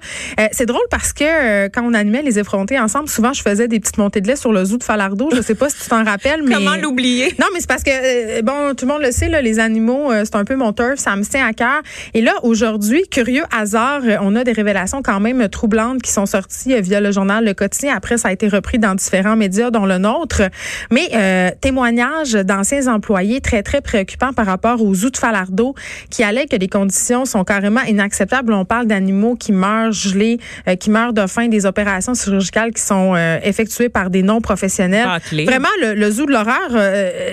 c'est 0.52 0.66
drôle 0.66 0.86
parce 0.90 1.14
que 1.14 1.68
quand 1.68 1.84
on 1.84 1.94
animait 1.94 2.24
les 2.24 2.40
effrontés 2.40 2.80
ensemble, 2.80 3.08
souvent 3.08 3.34
je 3.34 3.42
faisais 3.42 3.68
des 3.68 3.80
petites 3.80 3.98
montées 3.98 4.22
de 4.22 4.28
lait 4.28 4.36
sur 4.36 4.52
le 4.52 4.66
zoo 4.66 4.78
de 4.78 4.84
Falardeau. 4.84 5.30
Je 5.36 5.42
sais 5.42 5.56
pas 5.56 5.70
si 5.70 5.78
tu 5.84 5.90
t'en 5.90 6.04
rappelles, 6.04 6.42
mais 6.44 6.56
comment 6.56 6.76
l'oublier? 6.76 7.36
Non, 7.40 7.48
mais 7.54 7.60
c'est 7.60 7.68
parce 7.68 7.84
que 7.84 8.42
bon, 8.42 8.74
tout 8.74 8.86
le 8.88 8.94
monde 8.94 9.04
le 9.04 9.12
sait 9.12 9.30
là, 9.30 9.42
les 9.42 9.60
animaux, 9.60 10.12
c'est 10.24 10.36
un 10.36 10.46
peu 10.46 10.56
mon 10.56 10.74
turf, 10.74 10.98
ça 10.98 11.16
me 11.16 11.24
tient 11.24 11.46
à 11.46 11.54
cœur. 11.54 11.82
Et 12.14 12.22
là, 12.22 12.34
aujourd'hui, 12.44 13.04
curieux 13.10 13.44
hasard, 13.52 14.02
euh, 14.06 14.18
on 14.22 14.36
a 14.36 14.44
des 14.44 14.52
révélations 14.52 15.02
quand 15.02 15.20
même 15.20 15.48
troublantes 15.50 16.02
qui 16.02 16.12
sont 16.12 16.26
sorties 16.26 16.74
euh, 16.74 16.82
via 16.82 17.02
le 17.02 17.12
journal 17.12 17.44
Le 17.44 17.54
Quotidien. 17.54 17.96
Après, 17.96 18.18
ça 18.18 18.30
a 18.30 18.32
été 18.32 18.48
repris 18.48 18.80
dans 18.80 18.96
différents 18.96 19.36
médias, 19.36 19.72
dont 19.72 19.86
le 19.86 19.98
nôtre. 19.98 20.44
Mais 20.92 21.10
euh, 21.14 21.35
témoignages 21.62 22.34
d'anciens 22.34 22.88
employés 22.88 23.42
très, 23.42 23.64
très 23.64 23.82
préoccupants 23.82 24.34
par 24.34 24.46
rapport 24.46 24.82
aux 24.82 24.94
zoo 24.94 25.10
de 25.10 25.18
Falardeau 25.18 25.76
qui 26.10 26.24
allaient 26.24 26.48
que 26.48 26.56
les 26.56 26.68
conditions 26.68 27.26
sont 27.26 27.44
carrément 27.44 27.82
inacceptables. 27.82 28.54
On 28.54 28.66
parle 28.66 28.88
d'animaux 28.88 29.36
qui 29.36 29.52
meurent 29.52 29.92
gelés, 29.92 30.40
qui 30.80 30.90
meurent 30.90 31.14
de 31.14 31.26
faim, 31.28 31.48
des 31.48 31.66
opérations 31.66 32.14
chirurgicales 32.14 32.74
qui 32.74 32.82
sont 32.82 33.16
effectuées 33.44 33.90
par 33.90 34.10
des 34.10 34.24
non-professionnels. 34.24 35.08
Vraiment, 35.32 35.70
le, 35.82 36.12
zoo 36.12 36.26
de 36.26 36.32
l'horreur, 36.32 36.70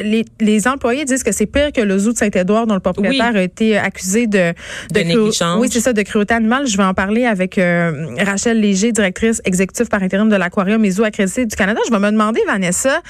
les, 0.05 0.25
les, 0.41 0.69
employés 0.69 1.05
disent 1.05 1.23
que 1.23 1.33
c'est 1.33 1.47
pire 1.47 1.73
que 1.73 1.81
le 1.81 1.99
zoo 1.99 2.13
de 2.13 2.19
Saint-Édouard 2.19 2.67
dont 2.67 2.75
le 2.75 2.81
propriétaire 2.81 3.37
a 3.37 3.43
été 3.43 3.77
accusé 3.77 4.27
de, 4.27 4.53
de, 4.93 5.01
négligence. 5.01 5.61
Oui, 5.61 5.69
c'est 5.71 5.81
ça, 5.81 5.93
de 5.93 6.03
cruauté 6.03 6.35
animale. 6.35 6.67
Je 6.67 6.77
vais 6.77 6.85
en 6.85 6.95
parler 6.95 7.25
avec 7.27 7.59
euh, 7.59 8.15
Rachel 8.19 8.61
Léger, 8.61 8.93
directrice 8.93 9.41
exécutive 9.45 9.89
par 9.89 10.03
intérim 10.03 10.29
de 10.29 10.37
l'Aquarium 10.37 10.85
et 10.85 10.91
Zoo 10.91 11.05
accrédité 11.05 11.47
du 11.47 11.57
Canada. 11.57 11.81
Je 11.87 11.91
vais 11.91 11.99
me 11.99 12.11
demander, 12.11 12.41
Vanessa, 12.47 13.01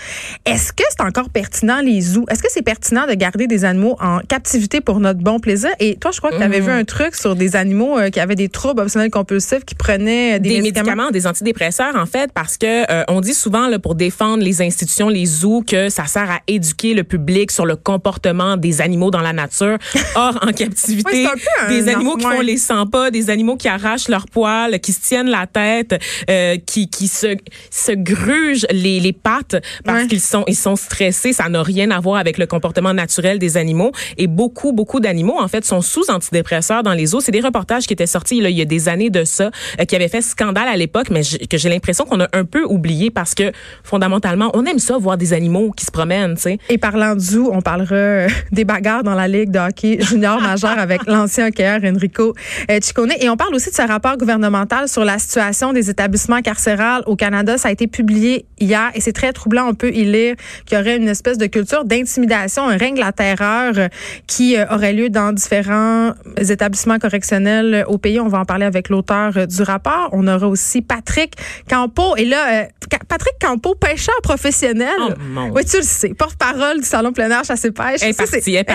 est-ce 0.45 0.73
que 0.73 0.82
c'est 0.91 1.03
encore 1.03 1.31
pertinent 1.31 1.81
les 1.81 2.01
zoos? 2.01 2.25
Est-ce 2.31 2.43
que 2.43 2.51
c'est 2.51 2.63
pertinent 2.63 3.07
de 3.07 3.15
garder 3.15 3.47
des 3.47 3.65
animaux 3.65 3.97
en 4.01 4.19
captivité 4.21 4.81
pour 4.81 5.01
notre 5.01 5.21
bon 5.21 5.41
plaisir? 5.41 5.71
Et 5.81 5.97
toi, 5.97 6.11
je 6.11 6.19
crois 6.19 6.31
que 6.31 6.37
tu 6.37 6.43
avais 6.43 6.61
mm-hmm. 6.61 6.65
vu 6.65 6.71
un 6.71 6.85
truc 6.85 7.15
sur 7.15 7.37
des 7.37 7.57
animaux 7.57 7.99
euh, 7.99 8.11
qui 8.11 8.21
avaient 8.21 8.35
des 8.35 8.49
troubles 8.49 8.81
obsessionnels 8.81 9.11
compulsifs, 9.11 9.65
qui 9.65 9.75
prenaient 9.75 10.41
des, 10.41 10.61
médicaments? 10.61 11.11
des 11.11 11.27
antidépresseurs, 11.27 11.97
en 11.97 12.07
fait, 12.07 12.33
parce 12.33 12.57
que 12.57 12.91
euh, 12.91 13.05
on 13.09 13.21
dit 13.21 13.35
souvent 13.35 13.69
là, 13.69 13.79
pour 13.79 13.95
défendre 13.95 14.43
les 14.43 14.63
institutions, 14.63 15.09
les 15.09 15.27
zoos, 15.27 15.63
que 15.63 15.89
ça 15.89 16.07
sert 16.07 16.31
à 16.31 16.41
éduquer 16.47 16.95
le 16.95 17.05
public 17.05 17.51
sur 17.51 17.67
le 17.67 17.77
comportement 17.77 18.57
des 18.57 18.81
animaux 18.81 19.11
dans 19.11 19.21
la 19.21 19.33
nature. 19.33 19.79
Or, 20.15 20.39
en 20.43 20.53
captivité, 20.53 21.27
des 21.69 21.89
animaux 21.89 22.17
qui 22.17 22.27
font 22.27 22.41
les 22.41 22.57
100 22.57 22.87
pas, 22.87 23.11
des 23.11 23.31
animaux 23.31 23.57
qui 23.57 23.69
arrachent 23.69 24.09
leurs 24.09 24.27
poils, 24.27 24.79
qui 24.81 24.93
se 24.93 25.01
tiennent 25.01 25.31
la 25.31 25.47
tête, 25.47 25.95
euh, 26.31 26.57
qui, 26.65 26.89
qui 26.89 27.09
se, 27.09 27.37
se 27.71 27.93
grugent 27.93 28.67
les, 28.71 29.01
les 29.01 29.13
pattes 29.13 29.57
parce 29.85 30.07
qu'ils 30.07 30.21
sont, 30.21 30.45
ils 30.47 30.57
sont 30.57 30.72
stressés. 30.77 31.33
Ça 31.33 31.49
n'a 31.49 31.63
rien 31.63 31.91
à 31.91 32.01
voir 32.01 32.17
avec 32.17 32.39
le 32.39 32.47
comportement 32.47 32.95
naturel 32.95 33.39
des 33.39 33.57
animaux. 33.57 33.93
Et 34.19 34.27
beaucoup, 34.27 34.73
beaucoup 34.73 35.01
d'animaux, 35.01 35.39
en 35.41 35.49
fait, 35.49 35.65
sont 35.65 35.81
sous 35.81 36.11
antidépresseurs 36.11 36.83
dans 36.83 36.95
les 36.95 37.15
eaux. 37.15 37.21
C'est 37.21 37.33
des 37.33 37.41
reportages 37.41 37.87
qui 37.87 37.93
étaient 37.93 38.07
sortis 38.07 38.41
là, 38.41 38.51
il 38.51 38.57
y 38.57 38.63
a 38.63 38.67
des 38.67 38.89
années 38.89 39.11
de 39.11 39.25
ça, 39.25 39.51
euh, 39.81 39.85
qui 39.85 39.97
avaient 39.97 40.09
fait 40.09 40.23
scandale 40.23 40.69
à 40.69 40.77
l'époque, 40.77 41.11
mais 41.11 41.23
que 41.23 41.59
j'ai 41.59 41.69
l'impression 41.69 42.05
qu'on 42.05 42.21
a 42.21 42.29
un 42.33 42.45
peu 42.45 42.65
oublié 42.65 43.11
parce 43.11 43.35
que 43.35 43.53
fondamentalement, 43.85 44.51
on 44.55 44.65
aime 44.65 44.79
ça, 44.79 44.97
voir 44.99 45.17
des 45.17 45.33
animaux 45.33 45.71
qui 45.73 45.85
se 45.85 45.91
promènent. 45.91 46.37
sais. 46.37 46.59
Et 46.69 46.79
parlant 46.79 47.15
de 47.15 47.21
zoo, 47.21 47.51
on 47.53 47.61
parlera 47.61 47.95
euh, 47.95 48.29
des 48.51 48.65
bagarres 48.65 49.03
dans 49.03 49.15
la 49.15 49.29
Ligue 49.29 49.51
de 49.51 49.59
hockey 49.59 49.99
junior 50.01 50.41
majeur 50.41 50.79
avec 50.79 51.07
l'ancien 51.07 51.49
hockeyeur 51.49 51.81
Enrico 51.85 52.35
euh, 52.71 52.79
Ciccone. 52.81 53.13
Et 53.21 53.29
on 53.29 53.37
parle 53.37 53.55
aussi 53.55 53.71
de 53.71 53.75
ce 53.75 53.83
rapport 53.83 54.17
gouvernemental 54.17 54.89
sur 54.89 55.05
la 55.05 55.19
situation 55.19 55.73
des 55.73 55.91
établissements 55.91 56.41
carcérales 56.43 57.03
au 57.07 57.17
Canada. 57.17 57.59
Ça 57.59 57.69
a 57.69 57.73
été 57.73 57.87
publié 57.87 58.47
hier 58.59 58.91
et 58.95 59.01
c'est 59.01 59.13
très 59.13 59.33
troublant. 59.33 59.69
On 59.69 59.75
peut 59.75 59.93
y 59.93 60.05
lire 60.05 60.37
qu'il 60.65 60.79
y 60.79 60.81
aurait 60.81 60.97
une 60.97 61.09
espèce 61.09 61.39
de 61.39 61.47
culture 61.47 61.85
d'intimidation, 61.85 62.69
un 62.69 62.77
règne 62.77 62.95
de 62.95 63.01
la 63.01 63.13
terreur 63.13 63.75
euh, 63.77 63.89
qui 64.27 64.57
euh, 64.57 64.67
aurait 64.71 64.93
lieu 64.93 65.09
dans 65.09 65.33
différents 65.33 66.13
établissements 66.39 66.99
correctionnels 66.99 67.85
au 67.89 67.99
pays. 67.99 68.21
On 68.21 68.29
va 68.29 68.41
en 68.41 68.45
parler 68.45 68.67
avec 68.67 68.89
l'auteur 68.89 69.47
du 69.47 69.63
rapport. 69.63 70.09
On 70.13 70.27
aura 70.27 70.49
aussi 70.49 70.83
Patrick 70.83 71.35
Campo. 71.69 72.17
Et 72.17 72.25
là, 72.25 72.67
Patrick 73.09 73.35
Campo, 73.41 73.75
pêcheur 73.75 74.15
professionnel. 74.23 74.89
Oh, 75.01 75.51
oui, 75.55 75.65
tu 75.65 75.79
le 75.79 75.83
sais. 75.83 76.15
Porte-parole 76.15 76.81
du 76.81 76.87
Salon 76.87 77.13
plein 77.13 77.31
air 77.31 77.45
chasse 77.45 77.65
et 77.65 77.71
pêche. 77.71 78.03
Est 78.03 78.13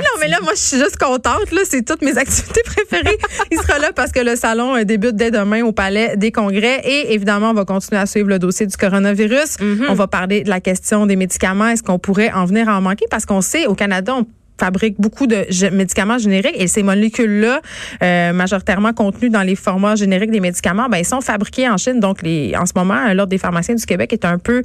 non, 0.01 0.19
mais 0.19 0.27
là, 0.27 0.37
moi, 0.41 0.53
je 0.55 0.61
suis 0.61 0.77
juste 0.77 0.97
contente. 0.97 1.51
Là, 1.51 1.61
c'est 1.65 1.83
toutes 1.83 2.01
mes 2.01 2.17
activités 2.17 2.61
préférées. 2.63 3.17
Il 3.51 3.57
sera 3.59 3.79
là 3.79 3.91
parce 3.95 4.11
que 4.11 4.19
le 4.19 4.35
salon 4.35 4.75
euh, 4.75 4.83
débute 4.83 5.15
dès 5.15 5.31
demain 5.31 5.63
au 5.63 5.71
Palais 5.71 6.15
des 6.17 6.31
Congrès. 6.31 6.81
Et 6.83 7.13
évidemment, 7.13 7.51
on 7.51 7.53
va 7.53 7.65
continuer 7.65 8.01
à 8.01 8.05
suivre 8.05 8.29
le 8.29 8.39
dossier 8.39 8.65
du 8.65 8.75
coronavirus. 8.75 9.57
Mm-hmm. 9.59 9.85
On 9.89 9.93
va 9.93 10.07
parler 10.07 10.43
de 10.43 10.49
la 10.49 10.59
question 10.59 11.05
des 11.05 11.15
médicaments. 11.15 11.67
Qu'on 11.81 11.99
pourrait 11.99 12.31
en 12.31 12.45
venir 12.45 12.69
à 12.69 12.77
en 12.77 12.81
manquer? 12.81 13.05
Parce 13.09 13.25
qu'on 13.25 13.41
sait, 13.41 13.67
au 13.67 13.75
Canada, 13.75 14.19
fabrique 14.59 14.95
beaucoup 14.99 15.27
de 15.27 15.45
médicaments 15.71 16.17
génériques 16.17 16.55
et 16.55 16.67
ces 16.67 16.83
molécules-là, 16.83 17.61
euh, 18.03 18.33
majoritairement 18.33 18.93
contenues 18.93 19.29
dans 19.29 19.43
les 19.43 19.55
formats 19.55 19.95
génériques 19.95 20.31
des 20.31 20.39
médicaments, 20.39 20.87
ben, 20.89 20.97
ils 20.97 21.05
sont 21.05 21.21
fabriqués 21.21 21.69
en 21.69 21.77
Chine. 21.77 21.99
Donc, 21.99 22.21
les, 22.21 22.53
en 22.57 22.65
ce 22.65 22.73
moment, 22.75 23.13
l'Ordre 23.13 23.29
des 23.29 23.37
pharmaciens 23.37 23.75
du 23.75 23.85
Québec 23.85 24.13
est 24.13 24.25
un 24.25 24.37
peu 24.37 24.63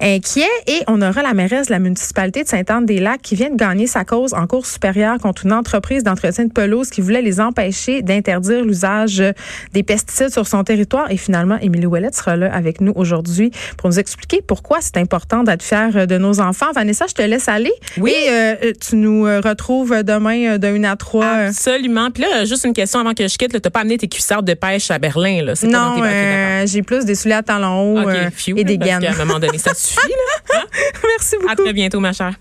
inquiet 0.00 0.44
et 0.66 0.82
on 0.86 1.02
aura 1.02 1.22
la 1.22 1.34
mairesse 1.34 1.66
de 1.66 1.72
la 1.72 1.78
municipalité 1.78 2.42
de 2.42 2.48
Sainte-Anne-des-Lacs 2.48 3.22
qui 3.22 3.34
vient 3.34 3.50
de 3.50 3.56
gagner 3.56 3.86
sa 3.86 4.04
cause 4.04 4.34
en 4.34 4.46
cours 4.46 4.66
supérieure 4.66 5.18
contre 5.18 5.46
une 5.46 5.52
entreprise 5.52 6.02
d'entretien 6.02 6.44
de 6.44 6.52
pelouse 6.52 6.90
qui 6.90 7.00
voulait 7.00 7.22
les 7.22 7.40
empêcher 7.40 8.02
d'interdire 8.02 8.64
l'usage 8.64 9.22
des 9.72 9.82
pesticides 9.82 10.30
sur 10.30 10.46
son 10.46 10.64
territoire. 10.64 11.10
Et 11.10 11.16
finalement, 11.16 11.58
Émilie 11.60 11.86
Ouellet 11.86 12.12
sera 12.12 12.36
là 12.36 12.52
avec 12.52 12.80
nous 12.80 12.92
aujourd'hui 12.96 13.50
pour 13.76 13.90
nous 13.90 13.98
expliquer 13.98 14.42
pourquoi 14.46 14.78
c'est 14.80 14.96
important 14.96 15.42
d'être 15.42 15.62
fier 15.62 16.06
de 16.06 16.18
nos 16.18 16.40
enfants. 16.40 16.72
Vanessa, 16.74 17.06
je 17.08 17.14
te 17.14 17.22
laisse 17.22 17.48
aller. 17.48 17.72
Oui. 17.98 18.12
Et 18.12 18.30
euh, 18.30 18.72
tu 18.80 18.96
nous 18.96 19.25
retrouve 19.26 20.02
demain 20.02 20.54
euh, 20.54 20.58
de 20.58 20.68
1 20.68 20.84
à 20.84 20.96
3. 20.96 21.24
Absolument. 21.24 22.10
Puis 22.10 22.22
là, 22.22 22.44
juste 22.44 22.64
une 22.64 22.72
question 22.72 23.00
avant 23.00 23.14
que 23.14 23.26
je 23.26 23.36
quitte. 23.36 23.50
Tu 23.50 23.56
n'as 23.62 23.70
pas 23.70 23.80
amené 23.80 23.98
tes 23.98 24.08
cuissardes 24.08 24.46
de 24.46 24.54
pêche 24.54 24.90
à 24.90 24.98
Berlin. 24.98 25.42
Là? 25.42 25.54
Non, 25.64 26.02
euh, 26.02 26.66
j'ai 26.66 26.82
plus 26.82 27.04
des 27.04 27.14
souliers 27.14 27.34
à 27.34 27.42
talons 27.42 27.94
hauts 27.94 28.10
et 28.10 28.64
des 28.64 28.78
gaines. 28.78 29.04
à 29.04 29.10
un 29.10 29.24
moment 29.24 29.38
donné, 29.38 29.58
ça 29.58 29.74
suffit. 29.74 30.08
Là. 30.52 30.62
Merci 31.08 31.36
beaucoup. 31.36 31.52
À 31.52 31.56
très 31.56 31.72
bientôt, 31.72 32.00
ma 32.00 32.12
chère. 32.12 32.34